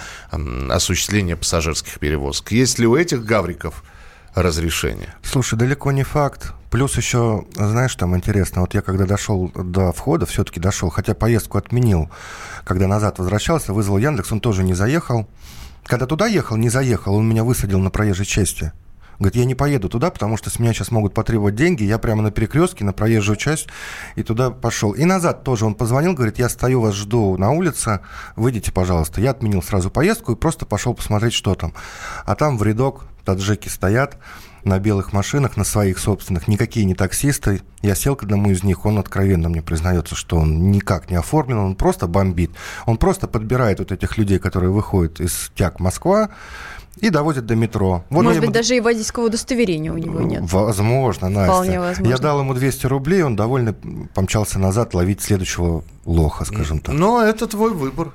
осуществление 0.69 1.35
пассажирских 1.35 1.99
перевозок. 1.99 2.51
Есть 2.51 2.77
ли 2.77 2.85
у 2.85 2.95
этих 2.95 3.25
гавриков 3.25 3.83
разрешение? 4.35 5.15
Слушай, 5.23 5.57
далеко 5.57 5.91
не 5.91 6.03
факт. 6.03 6.53
Плюс 6.69 6.97
еще, 6.97 7.45
знаешь, 7.55 7.95
там 7.95 8.15
интересно, 8.15 8.61
вот 8.61 8.73
я 8.73 8.81
когда 8.81 9.05
дошел 9.05 9.49
до 9.55 9.93
входа, 9.93 10.25
все-таки 10.25 10.59
дошел, 10.59 10.89
хотя 10.89 11.13
поездку 11.13 11.57
отменил, 11.57 12.09
когда 12.65 12.87
назад 12.87 13.17
возвращался, 13.17 13.71
вызвал 13.71 13.97
Яндекс, 13.97 14.33
он 14.33 14.41
тоже 14.41 14.63
не 14.63 14.73
заехал. 14.73 15.27
Когда 15.85 16.05
туда 16.05 16.27
ехал, 16.27 16.57
не 16.57 16.69
заехал, 16.69 17.15
он 17.15 17.29
меня 17.29 17.43
высадил 17.43 17.79
на 17.79 17.91
проезжей 17.91 18.25
части. 18.25 18.73
Говорит, 19.19 19.35
я 19.37 19.45
не 19.45 19.55
поеду 19.55 19.87
туда, 19.87 20.11
потому 20.11 20.35
что 20.35 20.49
с 20.49 20.59
меня 20.59 20.73
сейчас 20.73 20.91
могут 20.91 21.13
потребовать 21.13 21.55
деньги. 21.55 21.83
Я 21.83 21.97
прямо 21.97 22.21
на 22.21 22.31
перекрестке, 22.31 22.83
на 22.83 22.91
проезжую 22.91 23.37
часть, 23.37 23.67
и 24.15 24.23
туда 24.23 24.49
пошел. 24.51 24.91
И 24.91 25.05
назад 25.05 25.43
тоже 25.43 25.65
он 25.65 25.75
позвонил, 25.75 26.13
говорит, 26.13 26.39
я 26.39 26.49
стою, 26.49 26.81
вас 26.81 26.95
жду 26.95 27.37
на 27.37 27.51
улице, 27.51 28.01
выйдите, 28.35 28.73
пожалуйста. 28.73 29.21
Я 29.21 29.31
отменил 29.31 29.63
сразу 29.63 29.89
поездку 29.89 30.33
и 30.33 30.35
просто 30.35 30.65
пошел 30.65 30.93
посмотреть, 30.93 31.33
что 31.33 31.55
там. 31.55 31.73
А 32.25 32.35
там 32.35 32.57
в 32.57 32.63
рядок 32.63 33.05
таджики 33.25 33.67
стоят, 33.67 34.17
на 34.65 34.79
белых 34.79 35.13
машинах, 35.13 35.57
на 35.57 35.63
своих 35.63 35.99
собственных, 35.99 36.47
никакие 36.47 36.85
не 36.85 36.95
таксисты. 36.95 37.61
Я 37.81 37.93
сел 37.93 38.15
к 38.15 38.23
одному 38.23 38.49
из 38.49 38.63
них, 38.63 38.85
он 38.85 38.97
откровенно 38.97 39.47
мне 39.47 39.61
признается, 39.61 40.15
что 40.15 40.37
он 40.37 40.71
никак 40.71 41.09
не 41.11 41.15
оформлен, 41.15 41.59
он 41.59 41.75
просто 41.75 42.07
бомбит. 42.07 42.51
Он 42.85 42.97
просто 42.97 43.27
подбирает 43.27 43.79
вот 43.79 43.91
этих 43.91 44.17
людей, 44.17 44.39
которые 44.39 44.71
выходят 44.71 45.19
из 45.19 45.51
ТЯК 45.55 45.79
Москва, 45.79 46.29
и 46.97 47.09
доводит 47.09 47.45
до 47.45 47.55
метро. 47.55 48.05
Вот 48.09 48.23
Может 48.23 48.39
быть, 48.39 48.47
ему... 48.47 48.53
даже 48.53 48.75
и 48.75 48.79
водительского 48.79 49.25
удостоверения 49.25 49.91
у 49.91 49.97
него 49.97 50.21
нет. 50.21 50.41
Возможно, 50.51 51.29
Настя. 51.29 51.51
Вполне 51.51 51.79
возможно. 51.79 52.09
Я 52.09 52.17
дал 52.17 52.39
ему 52.39 52.53
200 52.53 52.85
рублей, 52.87 53.21
он 53.21 53.35
довольно 53.35 53.73
помчался 54.13 54.59
назад 54.59 54.93
ловить 54.93 55.21
следующего 55.21 55.83
лоха, 56.05 56.45
скажем 56.45 56.79
так. 56.79 56.95
Но 56.95 57.21
это 57.21 57.47
твой 57.47 57.73
выбор. 57.73 58.11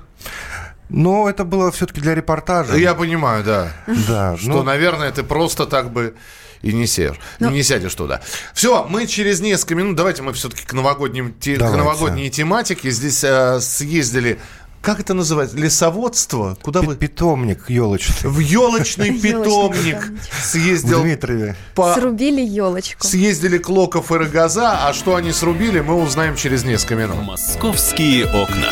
Но 0.91 1.29
это 1.29 1.45
было 1.45 1.71
все-таки 1.71 2.01
для 2.01 2.15
репортажа. 2.15 2.75
Я 2.75 2.93
понимаю, 2.93 3.43
да. 3.43 3.73
Да. 4.07 4.37
Что, 4.37 4.49
ну... 4.49 4.63
наверное, 4.63 5.11
ты 5.11 5.23
просто 5.23 5.65
так 5.65 5.91
бы 5.91 6.15
и 6.61 6.73
не 6.73 6.85
сядешь, 6.85 7.19
Но... 7.39 7.49
Ну. 7.49 7.55
не 7.55 7.63
сядешь 7.63 7.95
туда. 7.95 8.21
Все, 8.53 8.85
мы 8.87 9.07
через 9.07 9.41
несколько 9.41 9.75
минут, 9.75 9.95
давайте 9.95 10.21
мы 10.21 10.33
все-таки 10.33 10.63
к, 10.63 10.73
новогодним, 10.73 11.33
те, 11.39 11.55
к 11.55 11.61
новогодней 11.61 12.29
тематике. 12.29 12.91
Здесь 12.91 13.23
э, 13.23 13.59
съездили 13.59 14.39
как 14.81 14.99
это 14.99 15.13
называется? 15.13 15.55
Лесоводство? 15.57 16.57
Куда 16.59 16.81
вы? 16.81 16.95
Питомник 16.95 17.69
елочный. 17.69 18.29
В 18.31 18.39
елочный 18.39 19.11
питомник 19.21 20.11
съездил. 20.41 21.05
По... 21.75 21.93
Срубили 21.93 22.41
елочку. 22.41 23.05
Съездили 23.05 23.59
Клоков 23.59 24.11
и 24.11 24.15
Рогоза, 24.15 24.87
а 24.87 24.93
что 24.93 25.15
они 25.15 25.33
срубили, 25.33 25.81
мы 25.81 26.01
узнаем 26.01 26.35
через 26.35 26.63
несколько 26.63 26.95
минут. 26.95 27.17
Московские 27.21 28.25
окна. 28.25 28.71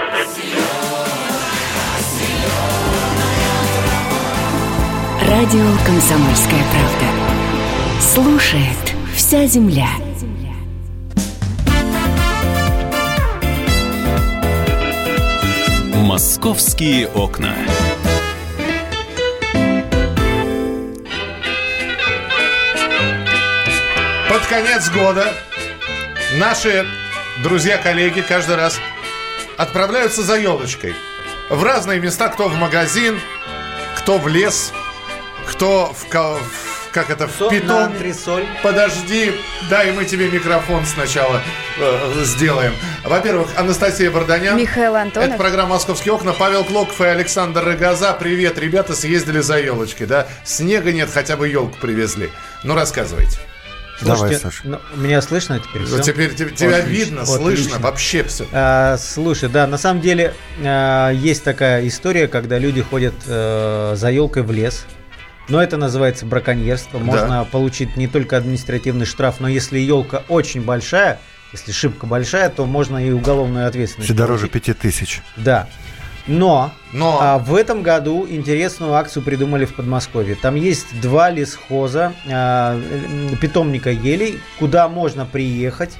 Радио 5.31 5.65
«Комсомольская 5.85 6.59
правда». 6.71 8.01
Слушает 8.01 8.95
вся 9.15 9.45
земля. 9.45 9.87
«Московские 15.95 17.07
окна». 17.07 17.55
Под 24.27 24.45
конец 24.47 24.89
года 24.89 25.33
наши 26.39 26.85
друзья-коллеги 27.41 28.19
каждый 28.19 28.57
раз 28.57 28.77
отправляются 29.55 30.23
за 30.23 30.35
елочкой. 30.35 30.93
В 31.49 31.63
разные 31.63 32.01
места, 32.01 32.27
кто 32.27 32.49
в 32.49 32.55
магазин, 32.55 33.17
кто 33.95 34.17
в 34.17 34.27
лес– 34.27 34.73
кто 35.61 35.93
в, 35.93 36.09
как 36.91 37.11
это, 37.11 37.27
в 37.27 37.49
питон. 37.49 37.93
Подожди, 38.63 39.31
дай 39.69 39.91
мы 39.91 40.05
тебе 40.05 40.27
микрофон 40.27 40.87
сначала 40.87 41.39
э, 41.79 42.23
сделаем. 42.23 42.73
Во-первых, 43.05 43.49
Анастасия 43.55 44.09
Варданян. 44.09 44.57
Михаил 44.57 44.95
Антонов. 44.95 45.29
Это 45.29 45.37
программа 45.37 45.75
«Московские 45.75 46.15
окна». 46.15 46.33
Павел 46.33 46.63
Клоков 46.63 46.99
и 47.01 47.03
Александр 47.03 47.63
Рогоза. 47.63 48.13
Привет, 48.13 48.57
ребята, 48.57 48.95
съездили 48.95 49.39
за 49.41 49.59
елочки, 49.59 50.05
да? 50.05 50.25
Снега 50.43 50.91
нет, 50.91 51.11
хотя 51.13 51.37
бы 51.37 51.47
елку 51.47 51.77
привезли. 51.79 52.31
Ну, 52.63 52.73
рассказывайте. 52.73 53.37
Слушайте, 53.99 54.23
Давай, 54.23 54.35
Саша. 54.39 54.61
ну, 54.63 54.79
меня 54.95 55.21
слышно 55.21 55.59
теперь? 55.59 55.83
Вот 55.83 56.01
всё? 56.01 56.11
теперь 56.11 56.33
те- 56.33 56.49
тебя 56.49 56.77
Отлично, 56.77 56.89
видно, 56.89 57.25
слышно, 57.27 57.49
отлично. 57.51 57.79
вообще 57.81 58.23
все. 58.23 58.47
А, 58.51 58.97
слушай, 58.97 59.47
да, 59.47 59.67
на 59.67 59.77
самом 59.77 60.01
деле 60.01 60.33
а, 60.65 61.11
есть 61.11 61.43
такая 61.43 61.87
история, 61.87 62.27
когда 62.27 62.57
люди 62.57 62.81
ходят 62.81 63.13
э, 63.27 63.93
за 63.95 64.09
елкой 64.09 64.41
в 64.41 64.51
лес. 64.51 64.87
Но 65.49 65.61
это 65.61 65.77
называется 65.77 66.25
браконьерство. 66.25 66.99
Можно 66.99 67.45
получить 67.45 67.97
не 67.97 68.07
только 68.07 68.37
административный 68.37 69.05
штраф, 69.05 69.39
но 69.39 69.47
если 69.47 69.79
елка 69.79 70.23
очень 70.29 70.61
большая, 70.61 71.19
если 71.51 71.71
шибка 71.71 72.05
большая, 72.05 72.49
то 72.49 72.65
можно 72.65 73.05
и 73.05 73.11
уголовную 73.11 73.67
ответственность. 73.67 74.05
Все 74.09 74.17
дороже 74.17 74.47
получить. 74.47 74.65
пяти 74.65 74.73
тысяч. 74.73 75.21
Да. 75.35 75.67
Но, 76.27 76.71
Но. 76.93 77.17
а, 77.19 77.39
в 77.39 77.55
этом 77.55 77.81
году 77.81 78.27
интересную 78.29 78.93
акцию 78.93 79.23
придумали 79.23 79.65
в 79.65 79.73
Подмосковье. 79.73 80.35
Там 80.35 80.55
есть 80.55 81.01
два 81.01 81.31
лесхоза, 81.31 82.13
а, 82.31 82.75
м, 82.75 83.35
питомника 83.37 83.89
елей, 83.89 84.39
куда 84.59 84.87
можно 84.87 85.25
приехать 85.25 85.97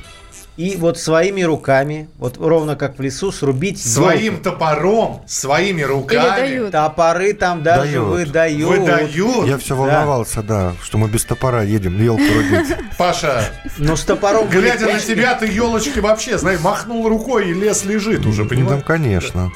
и 0.62 0.78
вот 0.78 1.00
своими 1.00 1.41
руками, 1.41 2.08
вот 2.19 2.38
ровно 2.38 2.76
как 2.76 3.00
в 3.00 3.02
лесу, 3.02 3.32
срубить 3.32 3.82
Своим 3.84 4.34
ёлку. 4.34 4.43
топором, 4.43 5.21
своими 5.26 5.82
руками. 5.82 6.39
дают. 6.50 6.71
Топоры 6.71 7.34
там 7.34 7.63
даже 7.63 7.93
Дают. 7.93 8.08
выдают. 8.10 8.69
Выдают. 8.69 9.47
Я 9.47 9.58
все 9.58 9.76
Да. 9.76 9.82
волновался, 9.82 10.43
да, 10.43 10.74
что 10.84 11.00
мы 11.00 11.08
без 11.10 11.26
топора 11.26 11.63
едем 11.63 12.00
елку 12.00 12.21
рубить. 12.24 12.76
Паша, 13.00 13.43
Но 13.80 13.95
с 13.95 14.04
топором 14.04 14.47
глядя 14.50 14.86
на 14.86 15.00
тебя, 15.00 15.34
ты 15.34 15.47
елочки 15.47 15.97
вообще, 16.00 16.38
знаешь, 16.38 16.60
махнул 16.62 17.10
рукой, 17.10 17.50
и 17.50 17.54
лес 17.54 17.84
лежит 17.86 18.26
уже, 18.28 18.43
Ну, 18.43 18.50
понимаешь? 18.50 18.84
конечно. 18.86 19.52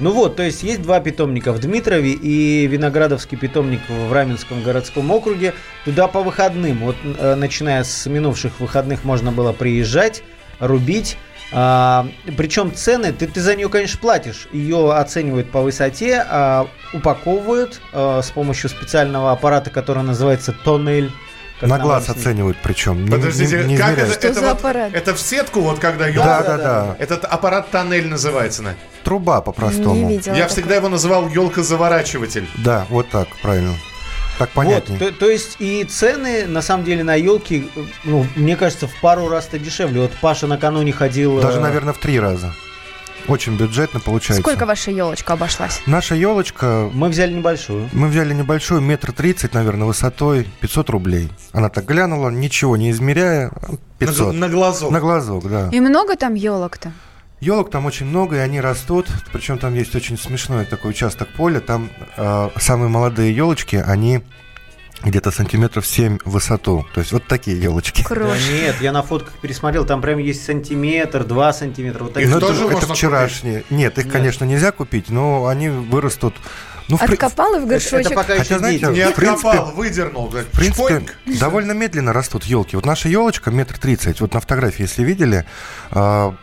Ну 0.00 0.12
вот, 0.12 0.36
то 0.36 0.44
есть 0.44 0.62
есть 0.62 0.80
два 0.82 1.00
питомника 1.00 1.52
в 1.52 1.58
Дмитрове 1.60 2.12
и 2.12 2.66
Виноградовский 2.66 3.36
питомник 3.36 3.80
в 3.88 4.12
Раменском 4.12 4.62
городском 4.62 5.10
округе. 5.10 5.54
Туда 5.84 6.06
по 6.06 6.22
выходным, 6.22 6.78
вот 6.78 6.96
э, 7.04 7.34
начиная 7.34 7.82
с 7.82 8.06
минувших 8.06 8.60
выходных 8.60 9.02
можно 9.04 9.32
было 9.32 9.52
приезжать, 9.52 10.22
рубить. 10.60 11.16
А, 11.50 12.06
причем 12.36 12.74
цены, 12.74 13.12
ты, 13.12 13.26
ты 13.26 13.40
за 13.40 13.54
нее, 13.56 13.68
конечно, 13.70 13.98
платишь. 13.98 14.48
Ее 14.52 14.92
оценивают 14.94 15.50
по 15.50 15.62
высоте, 15.62 16.24
а, 16.28 16.66
упаковывают 16.92 17.80
а, 17.92 18.20
с 18.22 18.30
помощью 18.30 18.68
специального 18.68 19.32
аппарата, 19.32 19.70
который 19.70 20.02
называется 20.02 20.52
тоннель. 20.52 21.10
как 21.60 21.70
На 21.70 21.78
глаз 21.78 22.04
объяснили. 22.08 22.20
оценивают 22.28 22.58
причем. 22.62 23.04
не- 23.04 23.10
Подождите, 23.10 23.58
не- 23.64 23.64
не 23.72 23.76
как 23.78 23.86
измеряют. 23.88 24.10
это? 24.10 24.18
Что 24.20 24.28
это 24.28 24.40
за 24.40 24.46
вот- 24.46 24.58
аппарат? 24.58 24.90
Это 24.94 25.14
в 25.14 25.18
сетку, 25.20 25.60
вот 25.60 25.78
когда 25.80 26.06
елка. 26.06 26.42
Да, 26.42 26.42
да, 26.42 26.56
да. 26.58 26.96
Этот 26.98 27.24
аппарат 27.24 27.70
тоннель 27.70 28.06
называется, 28.08 28.62
Надь. 28.62 28.76
Труба 29.02 29.38
Не 29.38 29.42
по-простому. 29.42 30.10
Я 30.10 30.20
такого. 30.20 30.46
всегда 30.48 30.74
его 30.76 30.88
называл 30.90 31.28
елка-заворачиватель. 31.28 32.46
Да, 32.58 32.86
вот 32.90 33.08
так, 33.08 33.26
правильно. 33.42 33.72
Так 34.38 34.50
Вот, 34.54 34.64
понятнее. 34.64 34.98
то, 34.98 35.12
то 35.12 35.28
есть 35.28 35.56
и 35.58 35.82
цены 35.84 36.46
на 36.46 36.62
самом 36.62 36.84
деле 36.84 37.02
на 37.04 37.14
елки, 37.16 37.68
ну, 38.04 38.26
мне 38.36 38.56
кажется, 38.56 38.86
в 38.86 38.94
пару 39.00 39.28
раз-то 39.28 39.58
дешевле. 39.58 40.02
Вот 40.02 40.12
Паша 40.20 40.46
накануне 40.46 40.92
ходил. 40.92 41.40
Даже, 41.40 41.58
э, 41.58 41.60
наверное, 41.60 41.92
в 41.92 41.98
три 41.98 42.18
раза. 42.20 42.52
Очень 43.26 43.56
бюджетно 43.58 44.00
получается. 44.00 44.40
Сколько 44.40 44.64
ваша 44.64 44.90
елочка 44.90 45.34
обошлась? 45.34 45.82
Наша 45.84 46.14
елочка, 46.14 46.88
Мы 46.94 47.08
взяли 47.10 47.34
небольшую. 47.34 47.90
мы 47.92 48.08
взяли 48.08 48.32
небольшую, 48.32 48.80
метр 48.80 49.12
тридцать, 49.12 49.52
наверное, 49.52 49.86
высотой, 49.86 50.46
500 50.60 50.88
рублей. 50.90 51.28
Она 51.52 51.68
так 51.68 51.84
глянула, 51.84 52.30
ничего 52.30 52.76
не 52.78 52.90
измеряя, 52.90 53.50
500. 53.98 54.32
На, 54.32 54.46
на 54.46 54.48
глазок. 54.48 54.90
На 54.92 55.00
глазок, 55.00 55.48
да. 55.50 55.68
И 55.72 55.80
много 55.80 56.16
там 56.16 56.34
елок-то? 56.34 56.92
Елок 57.40 57.70
там 57.70 57.86
очень 57.86 58.06
много, 58.06 58.36
и 58.36 58.38
они 58.40 58.60
растут. 58.60 59.06
Причем 59.32 59.58
там 59.58 59.74
есть 59.74 59.94
очень 59.94 60.18
смешной 60.18 60.64
такой 60.64 60.90
участок 60.90 61.28
поля. 61.36 61.60
Там 61.60 61.90
э, 62.16 62.50
самые 62.56 62.88
молодые 62.88 63.34
елочки, 63.34 63.76
они 63.76 64.22
где-то 65.04 65.30
сантиметров 65.30 65.86
7 65.86 66.18
в 66.24 66.30
высоту. 66.30 66.84
То 66.94 67.00
есть 67.00 67.12
вот 67.12 67.24
такие 67.26 67.60
елочки. 67.60 68.04
Да 68.08 68.36
нет, 68.50 68.76
я 68.80 68.90
на 68.90 69.02
фотках 69.02 69.34
пересмотрел, 69.40 69.86
там 69.86 70.00
прям 70.00 70.18
есть 70.18 70.44
сантиметр, 70.44 71.24
два 71.24 71.52
сантиметра. 71.52 72.04
Вот 72.04 72.14
такие. 72.14 72.28
Ну, 72.28 72.38
это, 72.38 72.48
тоже 72.48 72.66
это 72.66 72.92
вчерашние. 72.92 73.64
Нет, 73.70 73.98
их, 73.98 74.06
Нет. 74.06 74.12
конечно, 74.12 74.44
нельзя 74.44 74.72
купить, 74.72 75.08
но 75.08 75.46
они 75.46 75.68
вырастут. 75.68 76.34
Ну, 76.88 76.96
в, 76.96 77.02
Откопал 77.02 77.54
и 77.54 77.58
в 77.58 77.62
Это, 77.64 77.66
горшочек. 77.66 78.06
это 78.06 78.14
пока 78.14 78.32
Хотя, 78.36 78.42
еще 78.42 78.58
знаете, 78.58 78.86
дети. 78.86 78.98
Не 78.98 79.12
в 79.12 79.14
принципе- 79.14 79.48
откопал, 79.50 79.72
выдернул. 79.74 80.26
в 80.28 80.44
принципе, 80.46 80.72
Шпоньк. 80.88 81.14
довольно 81.38 81.72
медленно 81.72 82.12
растут 82.12 82.44
елки. 82.44 82.76
Вот 82.76 82.86
наша 82.86 83.08
елочка 83.08 83.50
метр 83.50 83.76
тридцать. 83.78 84.20
Вот 84.20 84.32
на 84.34 84.40
фотографии, 84.40 84.82
если 84.82 85.02
видели, 85.04 85.44
а, 85.90 86.34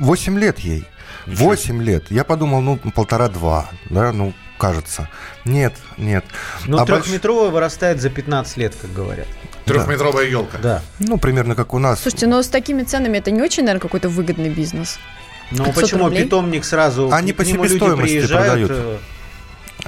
8 0.00 0.38
лет 0.38 0.58
ей. 0.58 0.86
8 1.26 1.82
лет. 1.82 2.10
Я 2.10 2.24
подумал, 2.24 2.60
ну, 2.60 2.76
полтора-два, 2.76 3.70
да, 3.90 4.12
ну, 4.12 4.32
кажется. 4.58 5.08
Нет, 5.44 5.72
нет. 5.96 6.24
Ну, 6.66 6.78
А 6.78 6.84
больш- 6.84 7.02
трехметровая 7.02 7.50
вырастает 7.50 8.00
за 8.00 8.10
15 8.10 8.56
лет, 8.58 8.74
как 8.80 8.92
говорят. 8.92 9.26
Трехметровая 9.64 10.26
елка. 10.26 10.58
Да. 10.58 10.82
Ну, 10.98 11.18
примерно 11.18 11.54
как 11.54 11.74
у 11.74 11.78
нас. 11.78 12.00
Слушайте, 12.02 12.26
но 12.26 12.42
с 12.42 12.48
такими 12.48 12.82
ценами 12.84 13.18
это 13.18 13.30
не 13.30 13.42
очень, 13.42 13.64
наверное, 13.64 13.80
какой-то 13.80 14.08
выгодный 14.08 14.50
бизнес. 14.50 14.98
Ну 15.50 15.64
500 15.64 15.74
почему 15.82 16.04
рублей? 16.04 16.24
питомник 16.24 16.64
сразу 16.64 17.10
Они 17.12 17.32
к 17.32 17.36
по 17.36 17.42
нему 17.42 17.62
люди 17.64 17.74
себестоимости 17.74 18.12
приезжают, 18.18 18.66
продают. 18.68 19.00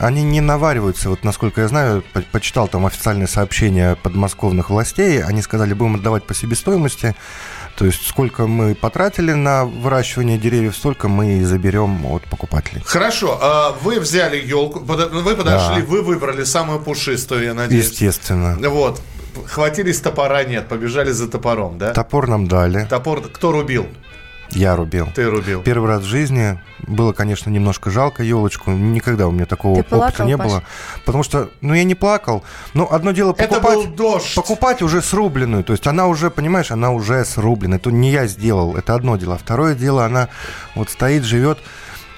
Они 0.01 0.23
не 0.23 0.41
навариваются, 0.41 1.09
вот 1.11 1.25
насколько 1.25 1.61
я 1.63 1.69
знаю, 1.69 2.05
по- 2.13 2.21
почитал 2.21 2.69
там 2.69 2.87
официальное 2.87 3.27
сообщение 3.27 3.97
подмосковных 3.97 4.71
властей, 4.71 5.23
они 5.23 5.43
сказали, 5.43 5.75
будем 5.75 5.97
отдавать 5.97 6.25
по 6.25 6.35
себестоимости, 6.35 7.17
то 7.77 7.85
есть 7.85 8.07
сколько 8.07 8.47
мы 8.47 8.75
потратили 8.75 9.33
на 9.33 9.65
выращивание 9.65 10.39
деревьев, 10.39 10.77
столько 10.77 11.09
мы 11.09 11.39
и 11.39 11.45
заберем 11.45 12.07
от 12.07 12.23
покупателей. 12.25 12.83
Хорошо, 12.85 13.39
а 13.41 13.73
вы 13.83 13.99
взяли 14.01 14.37
елку, 14.37 14.81
вы 14.81 15.35
подошли, 15.35 15.83
Да. 15.83 15.87
вы 15.89 16.03
выбрали 16.03 16.45
самую 16.45 16.81
пушистую, 16.81 17.45
я 17.45 17.55
надеюсь. 17.55 17.89
Естественно. 17.91 18.57
Вот. 18.71 19.01
Хватились 19.47 20.01
топора, 20.01 20.43
нет, 20.45 20.69
побежали 20.69 21.11
за 21.13 21.29
топором, 21.29 21.79
да? 21.79 21.93
Топор 21.93 22.27
нам 22.29 22.49
дали, 22.49 22.87
Топор 22.91 23.21
кто 23.23 23.53
рубил? 23.53 23.87
Я 24.51 24.77
рубил. 24.77 25.09
Ты 25.15 25.29
рубил. 25.29 25.63
Первый 25.63 25.89
раз 25.89 26.03
в 26.03 26.07
жизни 26.07 26.61
было, 26.87 27.13
конечно, 27.13 27.51
немножко 27.51 27.91
жалко 27.91 28.23
елочку. 28.23 28.71
Никогда 28.71 29.27
у 29.27 29.31
меня 29.31 29.47
такого 29.47 29.75
Ты 29.77 29.81
опыта 29.81 29.97
плакал, 29.97 30.27
не 30.27 30.37
Паш? 30.37 30.47
было. 30.47 30.63
Потому 31.05 31.23
что, 31.23 31.51
ну, 31.61 31.75
я 31.75 31.85
не 31.85 31.95
плакал. 31.95 32.45
Но 32.75 32.91
одно 32.91 33.13
дело 33.13 33.35
Это 33.37 33.49
покупать, 33.61 33.75
был 33.77 33.87
дождь. 33.95 34.35
покупать 34.35 34.83
уже 34.83 35.03
срубленную. 35.03 35.65
То 35.65 35.73
есть 35.73 35.87
она 35.87 36.07
уже, 36.07 36.31
понимаешь, 36.31 36.71
она 36.71 36.91
уже 36.93 37.25
срублена. 37.25 37.77
Это 37.77 37.91
не 37.91 38.11
я 38.11 38.27
сделал, 38.27 38.77
это 38.77 38.95
одно 38.95 39.17
дело. 39.17 39.35
А 39.35 39.39
Второе 39.39 39.75
дело, 39.75 40.05
она 40.05 40.29
вот 40.75 40.91
стоит, 40.91 41.25
живет. 41.25 41.59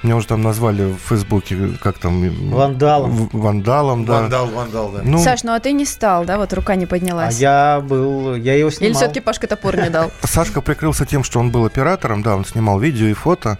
Меня 0.02 0.16
уже 0.16 0.26
там 0.28 0.40
назвали 0.40 0.92
в 0.92 0.96
Фейсбуке, 1.08 1.72
как 1.82 1.98
там... 1.98 2.22
Вандалом. 2.50 3.28
Вандалом, 3.32 4.06
да. 4.06 4.22
Вандал, 4.22 4.46
вандал, 4.46 4.90
да. 4.92 5.00
Ну, 5.04 5.18
Саш, 5.18 5.42
ну 5.42 5.52
а 5.52 5.60
ты 5.60 5.72
не 5.72 5.84
стал, 5.84 6.24
да? 6.24 6.38
Вот 6.38 6.52
рука 6.54 6.74
не 6.74 6.84
А 6.84 6.88
поднялась. 6.88 7.38
я 7.38 7.82
был, 7.86 8.34
я 8.34 8.54
его 8.54 8.70
снимал. 8.70 8.90
Или 8.90 8.96
все-таки 8.96 9.20
Пашка 9.20 9.46
топор 9.46 9.76
не 9.76 9.90
дал? 9.90 10.10
Сашка 10.22 10.62
прикрылся 10.62 11.04
тем, 11.04 11.22
что 11.22 11.38
он 11.38 11.50
был 11.50 11.66
оператором, 11.66 12.22
да, 12.22 12.34
он 12.34 12.46
снимал 12.46 12.78
видео 12.80 13.08
и 13.08 13.12
фото. 13.12 13.58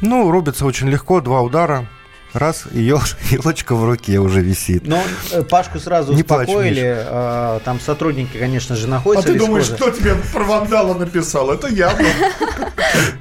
Ну, 0.00 0.30
рубится 0.30 0.66
очень 0.66 0.88
легко, 0.88 1.20
два 1.20 1.40
удара, 1.42 1.86
раз, 2.32 2.64
и 2.72 2.80
ел- 2.80 3.00
елочка 3.30 3.74
в 3.74 3.84
руке 3.84 4.18
уже 4.18 4.40
висит. 4.40 4.86
Но 4.86 5.02
э, 5.32 5.42
Пашку 5.42 5.78
сразу 5.78 6.12
Не 6.12 6.22
плачь, 6.22 6.48
успокоили. 6.48 6.96
а, 7.06 7.60
там 7.64 7.80
сотрудники, 7.80 8.36
конечно 8.38 8.76
же, 8.76 8.86
А 8.86 8.90
находятся. 8.90 9.28
ты 9.28 9.34
в 9.34 9.38
думаешь, 9.38 9.68
кто 9.68 9.90
тебе 9.90 10.14
про 10.32 10.44
вандала 10.44 10.94
написал? 10.94 11.50
Это 11.50 11.68
я. 11.68 11.92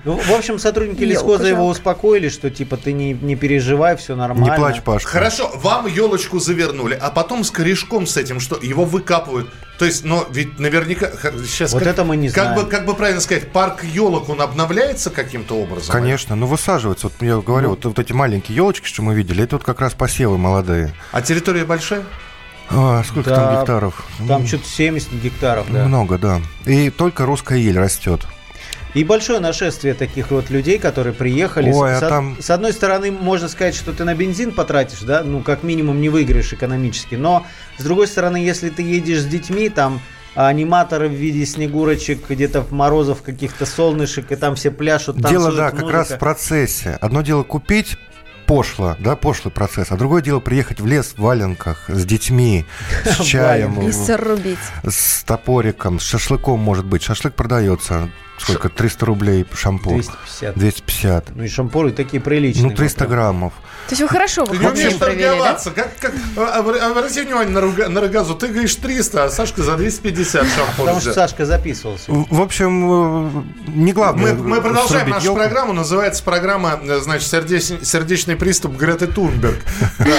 Ну, 0.04 0.17
в 0.17 0.32
общем, 0.32 0.58
сотрудники 0.58 1.02
Елку 1.02 1.13
лесхоза 1.13 1.48
его 1.48 1.67
успокоили, 1.67 2.30
что 2.30 2.50
типа 2.50 2.78
ты 2.78 2.91
не, 2.91 3.13
не 3.13 3.36
переживай, 3.36 3.95
все 3.98 4.15
нормально. 4.15 4.52
Не 4.52 4.58
плачь, 4.58 4.82
Пашка. 4.82 5.10
Хорошо, 5.12 5.52
вам 5.56 5.86
елочку 5.88 6.39
завернули, 6.39 6.98
а 7.00 7.12
потом 7.12 7.43
с 7.43 7.52
корешком 7.52 8.08
с 8.08 8.17
этим, 8.17 8.39
что 8.39 8.58
его 8.60 8.86
выкапывают. 8.86 9.50
То 9.80 9.86
есть, 9.86 10.04
но 10.04 10.28
ведь 10.30 10.60
наверняка 10.60 11.10
сейчас 11.46 11.72
Вот 11.72 11.84
это 11.84 12.04
мы 12.04 12.18
не 12.18 12.28
как 12.30 12.48
знаем. 12.54 12.62
бы 12.65 12.70
как 12.70 12.86
бы 12.86 12.94
правильно 12.96 13.22
сказать, 13.22 13.52
парк 13.54 13.84
елок 13.86 14.28
он 14.28 14.42
обновляется 14.42 15.10
каким-то 15.10 15.56
образом. 15.56 15.92
Конечно, 15.94 16.36
ну 16.36 16.46
высаживается. 16.48 17.08
Вот 17.08 17.13
я 17.22 17.38
говорю, 17.38 17.70
Ну. 17.70 17.76
вот, 17.76 17.86
вот 17.86 17.98
эти 17.98 18.12
маленькие 18.12 18.58
елочки, 18.58 18.86
что 18.86 19.02
мы 19.02 19.15
видели, 19.15 19.44
это 19.46 19.56
вот 19.56 19.63
как 19.65 19.80
раз 19.80 19.94
посевы 19.94 20.38
молодые. 20.38 20.94
А 21.13 21.22
территория 21.22 21.63
большая? 21.63 22.04
А, 22.70 23.02
сколько 23.04 23.30
Да, 23.30 23.36
там 23.38 23.60
гектаров? 23.62 24.06
Там 24.28 24.42
М, 24.42 24.48
что-то 24.48 24.68
70 24.68 25.13
гектаров, 25.13 25.72
да. 25.72 25.86
Много, 25.86 26.18
да. 26.18 26.42
И 26.65 26.89
только 26.89 27.26
русская 27.26 27.58
ель 27.58 27.80
растет. 27.80 28.28
И 28.95 29.04
большое 29.04 29.39
нашествие 29.39 29.93
таких 29.93 30.32
вот 30.32 30.49
людей, 30.49 30.80
которые 30.80 31.13
приехали. 31.13 31.71
Ой, 31.71 31.91
с, 31.91 32.02
а 32.04 32.06
с- 32.06 32.10
там- 32.10 32.38
с 32.41 32.49
одной 32.49 32.73
стороны, 32.73 33.12
можно 33.12 33.47
сказать, 33.47 33.75
что 33.75 33.93
ты 33.93 34.04
на 34.04 34.15
бензин 34.15 34.52
потратишь, 34.52 35.02
да, 35.02 35.23
ну, 35.23 35.41
как 35.43 35.62
минимум 35.63 36.02
не 36.02 36.10
выиграешь 36.10 36.52
экономически. 36.54 37.15
Но, 37.15 37.45
с 37.78 37.84
другой 37.84 38.08
стороны, 38.08 38.38
если 38.38 38.69
ты 38.69 38.82
едешь 38.82 39.21
с 39.21 39.25
детьми, 39.25 39.69
там 39.69 40.02
аниматоры 40.36 41.08
в 41.08 41.13
виде 41.13 41.45
снегурочек, 41.45 42.30
где-то 42.30 42.62
в 42.62 42.71
морозов 42.71 43.21
каких-то 43.21 43.65
солнышек, 43.65 44.32
и 44.32 44.36
там 44.36 44.56
все 44.56 44.71
пляшут, 44.71 45.15
танцуют, 45.21 45.43
Дело, 45.43 45.52
да, 45.56 45.71
как 45.71 45.82
музыка. 45.82 45.97
раз 45.97 46.10
в 46.12 46.17
процессе. 46.17 46.97
Одно 47.02 47.21
дело 47.21 47.43
купить 47.43 47.97
пошло, 48.45 48.95
да, 48.99 49.15
пошлый 49.15 49.52
процесс. 49.52 49.91
А 49.91 49.97
другое 49.97 50.21
дело 50.23 50.39
приехать 50.39 50.80
в 50.80 50.86
лес 50.88 51.13
в 51.15 51.21
валенках 51.21 51.86
с 51.89 52.06
детьми, 52.06 52.65
с 53.06 53.17
чаем, 53.23 53.80
И 53.88 53.91
срубить. 53.91 54.58
с 54.88 55.23
топориком, 55.23 55.99
с 55.99 56.04
шашлыком, 56.04 56.60
может 56.60 56.86
быть. 56.86 57.04
Шашлык 57.04 57.36
продается. 57.36 58.10
Сколько? 58.39 58.69
300 58.69 59.06
рублей 59.06 59.45
шампур. 59.54 59.93
250. 59.93 60.58
250. 60.58 61.36
Ну 61.36 61.43
и 61.43 61.47
шампуры 61.47 61.91
такие 61.91 62.21
приличные. 62.21 62.67
Ну, 62.69 62.75
300 62.75 63.06
граммов. 63.06 63.54
То 63.88 63.93
есть 63.93 64.02
вы 64.02 64.08
хорошо 64.08 64.45
Ты 64.45 64.52
вы 64.52 64.58
не 64.63 64.67
умеешь 64.69 64.97
провели, 64.97 65.23
да? 65.23 65.30
торговаться. 65.32 65.71
Как, 65.71 65.95
как, 65.99 66.13
а, 66.38 66.62
обра- 66.62 66.80
обрати 66.80 67.21
внимание 67.23 67.52
на, 67.54 67.62
руга- 67.62 67.88
на 67.89 68.02
рогазу. 68.02 68.36
Ты 68.36 68.47
говоришь 68.49 68.75
300, 68.75 69.25
а 69.25 69.30
Сашка 69.30 69.63
за 69.63 69.75
250 69.78 70.43
шампур 70.56 70.75
Потому 70.86 71.02
что. 71.02 71.13
Сашка 71.13 71.45
записывался. 71.45 72.12
В 72.12 72.28
в 72.30 72.41
общем, 72.41 73.39
э, 73.39 73.43
не 73.67 73.91
главное. 73.93 74.34
Мы, 74.34 74.43
мы 74.43 74.62
продолжаем 74.62 75.10
нашу 75.10 75.25
ёлку. 75.28 75.39
программу. 75.41 75.73
Называется 75.73 76.23
программа, 76.23 76.80
э, 76.84 76.99
значит, 76.99 77.28
сердечный, 77.28 77.84
сердечный 77.84 78.36
приступ 78.36 78.78
Греты 78.78 79.08
Тунберг. 79.08 79.60
Да, 79.99 80.10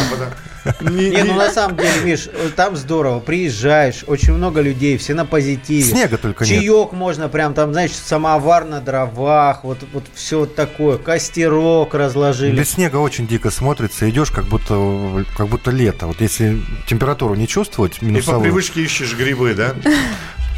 Не- 0.80 1.22
ну 1.24 1.34
на 1.34 1.50
самом 1.50 1.76
деле, 1.76 2.00
Миш, 2.04 2.28
там 2.56 2.76
здорово. 2.76 3.20
Приезжаешь, 3.20 4.04
очень 4.06 4.32
много 4.34 4.60
людей, 4.60 4.98
все 4.98 5.14
на 5.14 5.24
позитиве. 5.24 5.82
Снега 5.84 6.18
только 6.18 6.44
нет. 6.44 6.62
Чаек 6.62 6.92
можно 6.92 7.28
прям 7.28 7.54
там, 7.54 7.72
знаешь, 7.72 7.92
самовар 7.92 8.64
на 8.64 8.80
дровах, 8.80 9.64
вот, 9.64 9.78
вот 9.92 10.04
все 10.14 10.40
вот 10.40 10.54
такое. 10.54 10.98
Костерок 10.98 11.94
разложили. 11.94 12.56
Без 12.58 12.70
снега 12.70 12.96
очень 12.96 13.26
дико 13.26 13.50
смотрится. 13.50 14.08
Идешь, 14.10 14.30
как 14.30 14.44
будто, 14.46 15.24
как 15.36 15.48
будто 15.48 15.70
лето. 15.70 16.06
Вот 16.06 16.20
если 16.20 16.60
температуру 16.86 17.34
не 17.34 17.48
чувствовать, 17.48 17.96
И 17.96 18.00
по 18.00 18.04
минусовую. 18.04 18.42
привычке 18.42 18.82
ищешь 18.82 19.14
грибы, 19.16 19.54
да? 19.54 19.74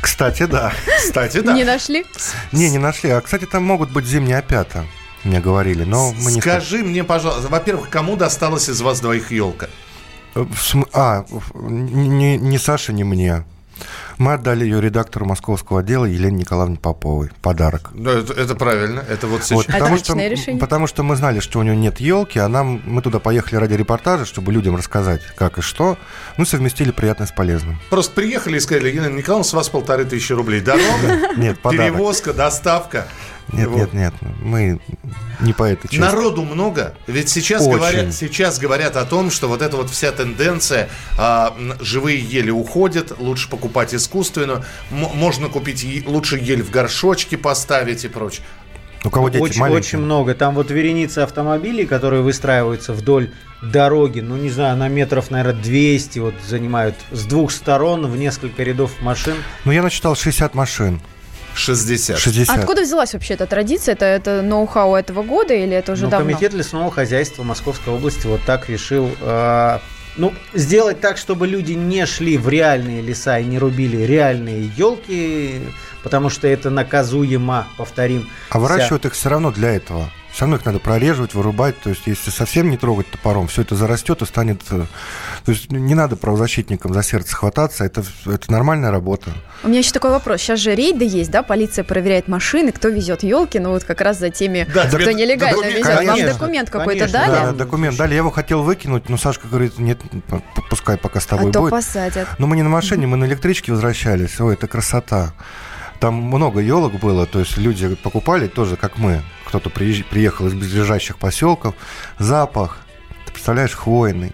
Кстати, 0.00 0.46
да. 0.46 0.72
Кстати, 0.98 1.38
да. 1.40 1.52
Не 1.52 1.64
нашли? 1.64 2.04
Не, 2.50 2.70
не 2.70 2.78
нашли. 2.78 3.10
А, 3.10 3.20
кстати, 3.20 3.44
там 3.44 3.62
могут 3.62 3.90
быть 3.90 4.04
зимние 4.04 4.38
опята. 4.38 4.84
Мне 5.22 5.38
говорили, 5.40 5.84
но 5.84 6.12
мы 6.12 6.32
не 6.32 6.40
Скажи 6.40 6.78
мне, 6.78 7.04
пожалуйста, 7.04 7.48
во-первых, 7.48 7.88
кому 7.88 8.16
досталась 8.16 8.68
из 8.68 8.80
вас 8.80 9.00
двоих 9.00 9.30
елка? 9.30 9.68
А, 10.92 11.24
не, 11.54 12.38
не 12.38 12.58
Саше, 12.58 12.92
не 12.92 13.04
мне. 13.04 13.44
Мы 14.18 14.34
отдали 14.34 14.64
ее 14.64 14.80
редактору 14.80 15.26
московского 15.26 15.80
отдела 15.80 16.04
Елене 16.04 16.38
Николаевне 16.38 16.76
Поповой. 16.76 17.30
Подарок. 17.40 17.90
Да, 17.94 18.12
это, 18.12 18.32
это 18.34 18.54
правильно. 18.54 19.02
Это 19.08 19.26
вот 19.26 19.42
сейчас. 19.42 19.50
Вот, 19.56 19.66
потому, 19.66 19.96
что, 19.96 20.14
решение. 20.16 20.60
потому 20.60 20.86
что 20.86 21.02
мы 21.02 21.16
знали, 21.16 21.40
что 21.40 21.58
у 21.58 21.62
нее 21.62 21.76
нет 21.76 21.98
елки, 21.98 22.38
а 22.38 22.48
нам 22.48 22.80
мы 22.84 23.02
туда 23.02 23.18
поехали 23.18 23.56
ради 23.56 23.74
репортажа, 23.74 24.24
чтобы 24.24 24.52
людям 24.52 24.76
рассказать, 24.76 25.22
как 25.34 25.58
и 25.58 25.62
что. 25.62 25.98
Ну, 26.36 26.44
совместили 26.44 26.92
приятное 26.92 27.26
с 27.26 27.32
полезным. 27.32 27.80
Просто 27.90 28.14
приехали 28.14 28.58
и 28.58 28.60
сказали, 28.60 28.88
Елена 28.88 29.14
Николаевна, 29.14 29.44
с 29.44 29.52
вас 29.52 29.68
полторы 29.68 30.04
тысячи 30.04 30.32
рублей. 30.32 30.60
Дорога, 30.60 31.34
Нет, 31.36 31.58
подарок. 31.58 31.94
перевозка, 31.94 32.32
доставка. 32.32 33.08
Нет, 33.52 33.68
Вот. 33.68 33.76
нет, 33.76 33.92
нет. 33.92 34.14
Мы 34.40 34.80
не 35.40 35.52
по 35.52 35.64
этой 35.64 35.88
части. 35.88 36.00
Народу 36.00 36.42
много. 36.42 36.94
Ведь 37.06 37.28
сейчас 37.28 37.62
Очень. 37.62 37.76
говорят, 37.76 38.14
сейчас 38.14 38.58
говорят 38.58 38.96
о 38.96 39.04
том, 39.04 39.30
что 39.30 39.48
вот 39.48 39.62
эта 39.62 39.76
вот 39.76 39.90
вся 39.90 40.12
тенденция, 40.12 40.88
а, 41.18 41.56
живые 41.80 42.18
ели 42.18 42.50
уходят, 42.50 43.18
лучше 43.18 43.48
покупать 43.48 43.94
искусственную, 43.94 44.64
можно 44.90 45.48
купить 45.48 45.84
лучше 46.06 46.38
ель 46.38 46.62
в 46.62 46.70
горшочке 46.70 47.36
поставить 47.36 48.04
и 48.04 48.08
прочее. 48.08 48.44
У 49.04 49.10
кого 49.10 49.28
дети 49.30 49.42
очень, 49.42 49.60
маленькие. 49.60 49.80
очень 49.80 49.98
много. 49.98 50.34
Там 50.34 50.54
вот 50.54 50.70
вереница 50.70 51.24
автомобилей, 51.24 51.86
которые 51.86 52.22
выстраиваются 52.22 52.92
вдоль 52.92 53.32
дороги, 53.60 54.20
ну, 54.20 54.36
не 54.36 54.48
знаю, 54.48 54.76
на 54.76 54.88
метров, 54.88 55.30
наверное, 55.30 55.60
200 55.60 56.18
вот 56.20 56.34
занимают 56.46 56.94
с 57.10 57.24
двух 57.24 57.50
сторон 57.50 58.06
в 58.06 58.16
несколько 58.16 58.62
рядов 58.62 58.92
машин. 59.00 59.34
Ну, 59.64 59.72
я 59.72 59.82
насчитал 59.82 60.14
60 60.14 60.54
машин. 60.54 61.00
60. 61.54 62.18
60. 62.18 62.58
Откуда 62.58 62.82
взялась 62.82 63.12
вообще 63.12 63.34
эта 63.34 63.46
традиция? 63.46 63.94
Это, 63.94 64.04
это 64.04 64.42
ноу-хау 64.42 64.94
этого 64.94 65.22
года 65.22 65.54
или 65.54 65.72
это 65.74 65.92
уже 65.92 66.04
Ну, 66.04 66.10
давно? 66.10 66.26
комитет 66.28 66.52
лесного 66.54 66.90
хозяйства 66.90 67.42
Московской 67.42 67.92
области 67.92 68.26
вот 68.26 68.40
так 68.44 68.68
решил 68.68 69.10
э, 69.20 69.78
ну, 70.16 70.34
сделать 70.54 71.00
так, 71.00 71.16
чтобы 71.16 71.46
люди 71.46 71.72
не 71.72 72.04
шли 72.06 72.36
в 72.36 72.48
реальные 72.48 73.02
леса 73.02 73.38
и 73.38 73.44
не 73.44 73.58
рубили 73.58 74.02
реальные 74.02 74.70
елки, 74.76 75.60
потому 76.02 76.28
что 76.28 76.46
это 76.48 76.70
наказуемо, 76.70 77.66
повторим. 77.76 78.28
А 78.50 78.58
выращивают 78.58 79.06
их 79.06 79.14
все 79.14 79.28
равно 79.30 79.50
для 79.50 79.70
этого. 79.74 80.10
Все 80.32 80.42
равно 80.42 80.56
их 80.56 80.64
надо 80.64 80.78
прореживать, 80.78 81.34
вырубать. 81.34 81.78
То 81.82 81.90
есть, 81.90 82.02
если 82.06 82.30
совсем 82.30 82.70
не 82.70 82.78
трогать 82.78 83.10
топором, 83.10 83.48
все 83.48 83.62
это 83.62 83.74
зарастет 83.76 84.22
и 84.22 84.24
станет... 84.26 84.62
э, 84.70 84.86
То 85.44 85.52
есть, 85.52 85.70
не 85.70 85.94
надо 85.94 86.16
правозащитникам 86.16 86.94
за 86.94 87.02
сердце 87.02 87.36
хвататься. 87.36 87.84
Это, 87.84 88.02
это 88.24 88.50
нормальная 88.50 88.90
работа. 88.90 89.30
У 89.62 89.68
меня 89.68 89.80
еще 89.80 89.92
такой 89.92 90.10
вопрос. 90.10 90.40
Сейчас 90.40 90.58
же 90.60 90.74
рейды 90.74 91.04
есть, 91.04 91.30
да? 91.30 91.42
Полиция 91.42 91.84
проверяет 91.84 92.28
машины, 92.28 92.72
кто 92.72 92.88
везет 92.88 93.22
елки, 93.22 93.58
ну 93.58 93.70
вот 93.70 93.84
как 93.84 94.00
раз 94.00 94.18
за 94.18 94.30
теми, 94.30 94.66
Да, 94.74 94.86
кто 94.86 94.98
тебе 94.98 95.12
нелегально 95.14 95.58
документ- 95.58 95.78
везет. 95.78 95.96
Вам 95.96 96.06
конечно, 96.06 96.32
документ 96.32 96.70
какой-то 96.70 97.12
дали? 97.12 97.30
Да, 97.30 97.52
документ 97.52 97.96
дали. 97.98 98.10
Я 98.12 98.16
его 98.18 98.30
хотел 98.30 98.62
выкинуть, 98.62 99.10
но 99.10 99.18
Сашка 99.18 99.48
говорит, 99.48 99.78
нет, 99.78 100.00
пускай 100.70 100.96
пока 100.96 101.20
с 101.20 101.26
тобой 101.26 101.50
А 101.50 101.52
то 101.52 101.60
будет. 101.60 101.70
посадят. 101.72 102.26
Но 102.38 102.46
мы 102.46 102.56
не 102.56 102.62
на 102.62 102.70
машине, 102.70 103.06
мы 103.06 103.18
на 103.18 103.26
электричке 103.26 103.70
возвращались. 103.72 104.40
Ой, 104.40 104.54
это 104.54 104.66
красота. 104.66 105.34
Там 106.02 106.14
много 106.14 106.58
елок 106.58 106.98
было, 106.98 107.26
то 107.26 107.38
есть 107.38 107.56
люди 107.56 107.94
покупали 107.94 108.48
тоже, 108.48 108.74
как 108.76 108.98
мы. 108.98 109.22
Кто-то 109.44 109.70
приехал 109.70 110.48
из 110.48 110.52
близлежащих 110.52 111.16
поселков. 111.16 111.76
Запах, 112.18 112.78
ты 113.24 113.30
представляешь, 113.30 113.70
хвойный. 113.70 114.32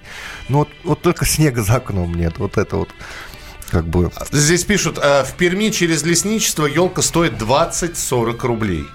Ну 0.49 0.61
вот, 0.61 0.71
вот 0.83 1.03
только 1.03 1.27
снега 1.27 1.63
за 1.63 1.75
окном 1.75 2.15
нет. 2.15 2.39
Вот 2.39 2.57
это 2.57 2.77
вот 2.77 2.89
как 3.69 3.87
бы... 3.87 4.11
Здесь 4.33 4.65
пишут, 4.65 4.97
э, 4.97 5.25
в 5.25 5.35
Перми 5.35 5.69
через 5.69 6.03
лесничество 6.05 6.65
елка 6.65 7.03
стоит 7.03 7.35
20-40 7.35 8.47
рублей. 8.47 8.87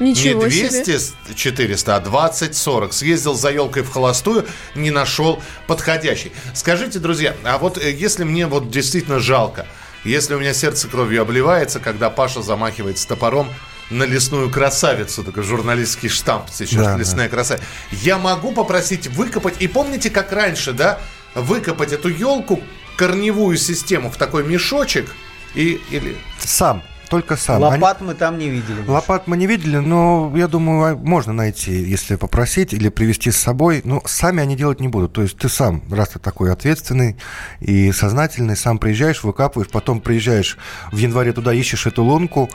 Ничего 0.00 0.46
не 0.46 0.50
себе. 0.52 0.84
200, 0.84 1.34
400, 1.34 1.96
а 1.96 2.00
20-40. 2.00 2.92
Съездил 2.92 3.34
за 3.34 3.50
елкой 3.50 3.82
в 3.82 3.90
холостую, 3.90 4.46
не 4.74 4.90
нашел 4.90 5.42
подходящий. 5.66 6.32
Скажите, 6.54 6.98
друзья, 6.98 7.36
а 7.44 7.58
вот 7.58 7.76
э, 7.76 7.92
если 7.92 8.24
мне 8.24 8.46
вот 8.46 8.70
действительно 8.70 9.18
жалко, 9.18 9.66
если 10.04 10.34
у 10.34 10.40
меня 10.40 10.52
сердце 10.54 10.88
кровью 10.88 11.22
обливается, 11.22 11.80
когда 11.80 12.10
Паша 12.10 12.42
замахивается 12.42 13.06
топором 13.06 13.48
на 13.90 14.04
лесную 14.04 14.50
красавицу, 14.50 15.22
такой 15.22 15.42
журналистский 15.42 16.08
штамп 16.08 16.46
сейчас, 16.50 16.86
Да, 16.86 16.96
лесная 16.96 17.28
красавица, 17.28 17.64
я 17.90 18.18
могу 18.18 18.52
попросить 18.52 19.06
выкопать, 19.08 19.54
и 19.60 19.68
помните, 19.68 20.10
как 20.10 20.32
раньше, 20.32 20.72
да, 20.72 20.98
выкопать 21.34 21.92
эту 21.92 22.08
елку, 22.08 22.62
корневую 22.96 23.56
систему 23.56 24.10
в 24.10 24.16
такой 24.16 24.44
мешочек, 24.44 25.10
и, 25.54 25.80
или 25.90 26.16
Сам, 26.38 26.82
только 27.12 27.36
сам. 27.36 27.62
Они- 27.62 27.74
Лопат 27.82 28.00
мы 28.00 28.14
там 28.14 28.38
не 28.38 28.48
видели. 28.48 28.84
Лопат 28.86 29.26
мы 29.26 29.36
не 29.36 29.46
видели, 29.46 29.76
но 29.76 30.32
я 30.34 30.48
думаю, 30.48 30.94
а, 30.94 30.96
можно 30.96 31.32
найти, 31.34 31.72
если 31.72 32.16
попросить 32.16 32.72
или 32.72 32.88
привезти 32.88 33.30
с 33.30 33.36
собой. 33.36 33.82
Но 33.84 34.02
сами 34.06 34.42
они 34.42 34.56
делать 34.56 34.80
не 34.80 34.88
будут. 34.88 35.12
То 35.12 35.22
есть 35.22 35.36
ты 35.36 35.48
сам, 35.50 35.82
раз 35.90 36.08
ты 36.08 36.18
такой 36.18 36.50
ответственный 36.50 37.16
и 37.60 37.92
сознательный, 37.92 38.56
сам 38.56 38.78
приезжаешь, 38.78 39.22
выкапываешь, 39.24 39.70
потом 39.70 40.00
приезжаешь 40.00 40.56
в 40.90 40.96
январе 40.96 41.32
туда, 41.32 41.52
ищешь 41.52 41.86
эту 41.86 42.02
лунку, 42.02 42.48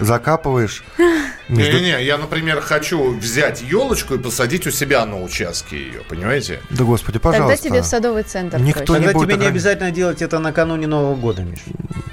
закапываешь. 0.00 0.82
Между- 1.48 1.78
Не-не-не, 1.78 2.04
я, 2.04 2.18
например, 2.18 2.60
хочу 2.60 3.16
взять 3.16 3.62
елочку 3.62 4.14
и 4.14 4.18
посадить 4.18 4.66
у 4.66 4.70
себя 4.70 5.06
на 5.06 5.22
участке 5.22 5.78
ее, 5.78 6.00
понимаете? 6.08 6.60
Да, 6.68 6.84
господи, 6.84 7.18
Тогда 7.18 7.38
пожалуйста. 7.38 7.68
тебе 7.68 7.80
в 7.82 7.86
садовый 7.86 8.22
центр 8.22 8.58
Никто 8.58 8.84
проще. 8.84 9.00
не 9.00 9.06
Тогда 9.06 9.18
будет 9.18 9.28
тебе 9.28 9.36
не 9.36 9.44
ограни- 9.46 9.48
обязательно 9.52 9.90
делать 9.90 10.20
это 10.20 10.38
накануне 10.40 10.86
Нового 10.86 11.14
года, 11.14 11.42
Миш. 11.42 11.60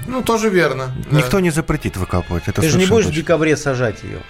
Ну, 0.06 0.22
тоже 0.22 0.48
верно. 0.48 0.94
да. 1.10 1.16
Никто 1.18 1.40
не 1.40 1.50
запретит 1.50 1.96
выкапывать. 1.98 2.44
Это 2.46 2.62
Ты 2.62 2.68
же 2.70 2.78
не 2.78 2.86
будешь 2.86 3.04
в 3.04 3.08
точно. 3.08 3.20
декабре 3.20 3.56
сажать 3.58 4.02
ее. 4.04 4.20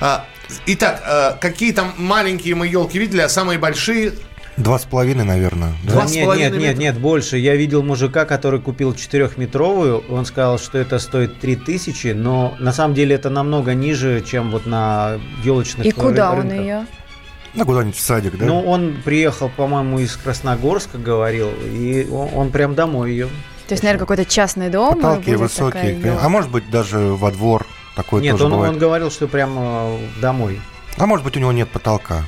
А, 0.00 0.26
итак, 0.66 1.00
а, 1.06 1.38
какие 1.40 1.72
там 1.72 1.94
маленькие 1.96 2.54
мы 2.54 2.66
елки 2.66 2.98
видели, 2.98 3.20
а 3.22 3.28
самые 3.30 3.58
большие... 3.58 4.12
Два 4.56 4.78
с 4.78 4.84
половиной, 4.84 5.24
наверное. 5.24 5.72
да? 5.84 5.92
Два 5.92 6.06
с 6.06 6.12
нет, 6.12 6.24
половиной 6.24 6.50
нет, 6.58 6.60
нет, 6.60 6.78
нет, 6.78 6.98
больше. 6.98 7.38
Я 7.38 7.56
видел 7.56 7.82
мужика, 7.82 8.24
который 8.24 8.60
купил 8.60 8.94
четырехметровую. 8.94 10.04
Он 10.10 10.24
сказал, 10.26 10.58
что 10.58 10.78
это 10.78 10.98
стоит 10.98 11.40
3000, 11.40 12.08
но 12.08 12.54
на 12.58 12.72
самом 12.72 12.94
деле 12.94 13.14
это 13.14 13.30
намного 13.30 13.74
ниже, 13.74 14.22
чем 14.26 14.50
вот 14.50 14.66
на 14.66 15.18
елочных 15.44 15.86
И 15.86 15.92
куда 15.92 16.34
рынках. 16.34 16.52
он 16.52 16.60
ее? 16.60 16.86
Ну, 17.54 17.64
куда-нибудь 17.64 17.96
в 17.96 18.00
садик, 18.00 18.38
да? 18.38 18.44
Ну, 18.46 18.60
он 18.60 18.96
приехал, 19.04 19.48
по-моему, 19.48 19.98
из 19.98 20.16
Красногорска, 20.16 20.98
говорил, 20.98 21.50
и 21.64 22.06
он, 22.10 22.28
он 22.34 22.50
прям 22.50 22.74
домой 22.74 23.10
ее. 23.12 23.26
То 23.66 23.74
есть, 23.74 23.82
наверное, 23.82 24.00
какой-то 24.00 24.24
частный 24.24 24.68
дом. 24.68 24.96
Потолки 24.96 25.34
высокие. 25.34 25.94
такая 25.96 26.18
А 26.20 26.28
может 26.28 26.50
быть, 26.50 26.68
даже 26.70 26.98
во 26.98 27.30
двор. 27.30 27.66
Такое 27.96 28.22
Нет, 28.22 28.32
тоже 28.32 28.44
он, 28.44 28.52
бывает. 28.52 28.72
он 28.74 28.78
говорил, 28.78 29.10
что 29.10 29.26
прямо 29.26 29.96
домой. 30.20 30.60
А 30.96 31.06
может 31.06 31.24
быть, 31.24 31.36
у 31.36 31.40
него 31.40 31.52
нет 31.52 31.68
потолка. 31.70 32.24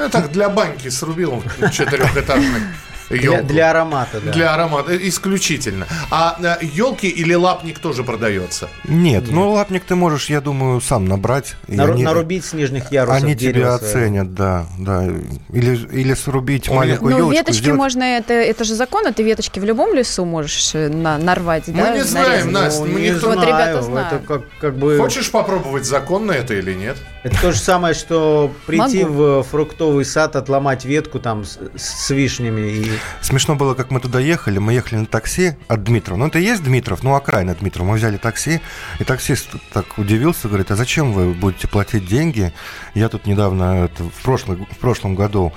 Ну, 0.00 0.08
так 0.08 0.32
для 0.32 0.48
баньки 0.48 0.88
срубил 0.88 1.44
четырехэтажный. 1.72 2.62
Для, 3.10 3.32
елку. 3.32 3.46
для 3.48 3.70
аромата, 3.70 4.20
да. 4.24 4.32
Для 4.32 4.54
аромата, 4.54 4.92
э, 4.92 4.98
исключительно. 5.08 5.86
А 6.10 6.38
елки 6.62 7.08
или 7.08 7.34
лапник 7.34 7.78
тоже 7.80 8.04
продается? 8.04 8.68
Нет, 8.84 9.24
ну 9.30 9.50
лапник 9.50 9.84
ты 9.84 9.94
можешь, 9.96 10.30
я 10.30 10.40
думаю, 10.40 10.80
сам 10.80 11.06
набрать. 11.06 11.56
и 11.66 11.74
Нару- 11.76 11.94
они- 11.94 12.04
нарубить 12.04 12.44
с 12.44 12.52
нижних 12.52 12.92
ярусов 12.92 13.22
Они 13.22 13.34
тебя 13.36 13.74
оценят, 13.74 14.34
да, 14.34 14.66
да. 14.78 15.04
Или, 15.52 15.76
или 15.92 16.14
срубить 16.14 16.68
маленькую 16.70 17.10
Ну, 17.10 17.16
елочку. 17.18 17.32
веточки 17.38 17.62
сделать- 17.62 17.78
можно, 17.78 18.02
это, 18.04 18.32
это 18.34 18.64
же 18.64 18.74
закон, 18.74 19.04
ты 19.12 19.22
веточки 19.22 19.58
в 19.58 19.64
любом 19.64 19.92
лесу 19.94 20.24
можешь 20.24 20.74
э, 20.74 20.88
на- 20.88 21.18
нарвать, 21.18 21.66
Мы 21.68 21.74
да? 21.74 21.94
не 21.96 22.04
знаем, 22.04 22.52
нарезать? 22.52 22.52
Настя, 22.52 22.80
Ну, 22.80 22.86
мы 22.86 23.00
не 23.00 23.10
никто- 23.10 23.26
Вот 23.30 23.44
ребята 23.44 23.82
знают. 23.82 24.12
Это 24.12 24.26
как, 24.26 24.42
как 24.60 24.76
бы... 24.76 24.98
Хочешь 24.98 25.30
попробовать, 25.30 25.84
законно 25.84 26.32
это 26.32 26.54
или 26.54 26.74
нет? 26.74 26.96
Это 27.24 27.40
то 27.40 27.52
же 27.52 27.58
самое, 27.58 27.94
что 27.94 28.52
прийти 28.66 29.02
Могу. 29.04 29.14
в 29.14 29.42
фруктовый 29.44 30.04
сад, 30.04 30.36
отломать 30.36 30.84
ветку 30.84 31.18
там 31.18 31.44
с, 31.44 31.58
с 31.76 32.10
вишнями 32.10 32.60
и... 32.70 32.90
Смешно 33.20 33.54
было, 33.54 33.74
как 33.74 33.90
мы 33.90 34.00
туда 34.00 34.20
ехали. 34.20 34.58
Мы 34.58 34.72
ехали 34.72 35.00
на 35.00 35.06
такси 35.06 35.56
от 35.68 35.84
Дмитрова. 35.84 36.18
Ну, 36.18 36.26
это 36.26 36.38
и 36.38 36.42
есть 36.42 36.62
Дмитров, 36.62 37.02
ну, 37.02 37.14
окраина 37.14 37.54
Дмитрова. 37.54 37.88
Мы 37.88 37.96
взяли 37.96 38.16
такси, 38.16 38.60
и 38.98 39.04
таксист 39.04 39.50
так 39.72 39.98
удивился, 39.98 40.48
говорит, 40.48 40.70
а 40.70 40.76
зачем 40.76 41.12
вы 41.12 41.32
будете 41.32 41.68
платить 41.68 42.06
деньги? 42.06 42.52
Я 42.94 43.08
тут 43.08 43.26
недавно, 43.26 43.84
это, 43.84 44.04
в, 44.04 44.22
прошлый, 44.22 44.66
в 44.70 44.78
прошлом 44.78 45.14
году 45.14 45.52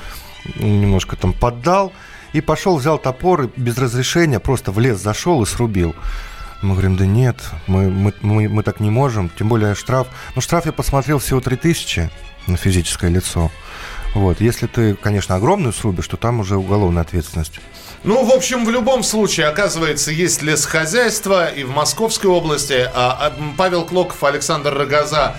немножко 0.55 1.15
там 1.15 1.33
поддал, 1.33 1.93
и 2.33 2.41
пошел, 2.41 2.77
взял 2.77 2.97
топор, 2.97 3.43
и 3.43 3.49
без 3.55 3.77
разрешения 3.77 4.39
просто 4.39 4.71
в 4.71 4.79
лес 4.79 4.99
зашел 4.99 5.41
и 5.43 5.45
срубил. 5.45 5.95
Мы 6.61 6.71
говорим, 6.71 6.95
да 6.95 7.05
нет, 7.05 7.37
мы, 7.67 7.89
мы, 7.89 8.13
мы, 8.21 8.47
мы 8.47 8.63
так 8.63 8.79
не 8.79 8.89
можем, 8.89 9.29
тем 9.29 9.49
более 9.49 9.75
штраф. 9.75 10.07
Ну, 10.35 10.41
штраф 10.41 10.65
я 10.65 10.71
посмотрел 10.71 11.19
всего 11.19 11.41
3000 11.41 12.09
на 12.47 12.57
физическое 12.57 13.09
лицо. 13.09 13.51
Вот. 14.13 14.41
Если 14.41 14.67
ты, 14.67 14.95
конечно, 14.95 15.35
огромную 15.35 15.73
срубишь, 15.73 16.07
то 16.07 16.17
там 16.17 16.39
уже 16.39 16.57
уголовная 16.57 17.01
ответственность. 17.01 17.59
Ну, 18.03 18.25
в 18.25 18.31
общем, 18.31 18.65
в 18.65 18.69
любом 18.69 19.01
случае, 19.01 19.47
оказывается, 19.47 20.11
есть 20.11 20.41
лесхозяйство 20.41 21.47
и 21.47 21.63
в 21.63 21.71
Московской 21.71 22.29
области. 22.29 22.89
А, 22.93 23.17
а, 23.27 23.33
Павел 23.57 23.85
Клоков, 23.85 24.23
Александр 24.23 24.73
Рогоза 24.73 25.37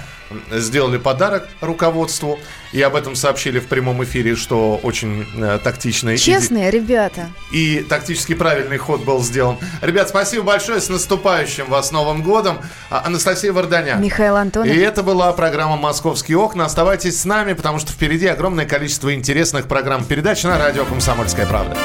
сделали 0.51 0.99
подарок 0.99 1.49
руководству. 1.61 2.39
И 2.72 2.82
об 2.82 2.97
этом 2.97 3.14
сообщили 3.14 3.61
в 3.61 3.66
прямом 3.66 4.03
эфире, 4.03 4.35
что 4.35 4.80
очень 4.82 5.26
э, 5.37 5.59
тактично 5.62 6.11
и- 6.11 6.16
Честные 6.18 6.70
ребята. 6.72 7.28
и 7.53 7.87
тактически 7.89 8.35
правильный 8.35 8.78
ход 8.78 9.05
был 9.05 9.22
сделан. 9.22 9.59
Ребят, 9.80 10.09
спасибо 10.09 10.43
большое. 10.45 10.80
С 10.80 10.89
наступающим 10.89 11.66
вас 11.66 11.93
Новым 11.93 12.22
годом. 12.22 12.59
А, 12.91 13.03
Анастасия 13.07 13.53
Варданян. 13.53 14.01
Михаил 14.03 14.37
Антонов. 14.37 14.68
И 14.74 14.76
это 14.76 15.03
была 15.05 15.32
программа 15.32 15.76
«Московские 15.76 16.37
окна». 16.39 16.64
Оставайтесь 16.64 17.20
с 17.20 17.24
нами, 17.24 17.53
потому 17.53 17.78
что 17.78 17.93
впереди 17.93 18.26
огромное 18.26 18.66
количество 18.66 19.14
интересных 19.14 19.68
программ 19.68 20.05
передач 20.05 20.43
на 20.43 20.59
радио 20.59 20.85
«Комсомольская 20.85 21.47
правда». 21.47 21.76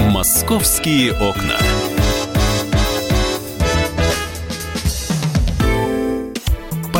«Московские 0.00 1.12
окна». 1.12 1.58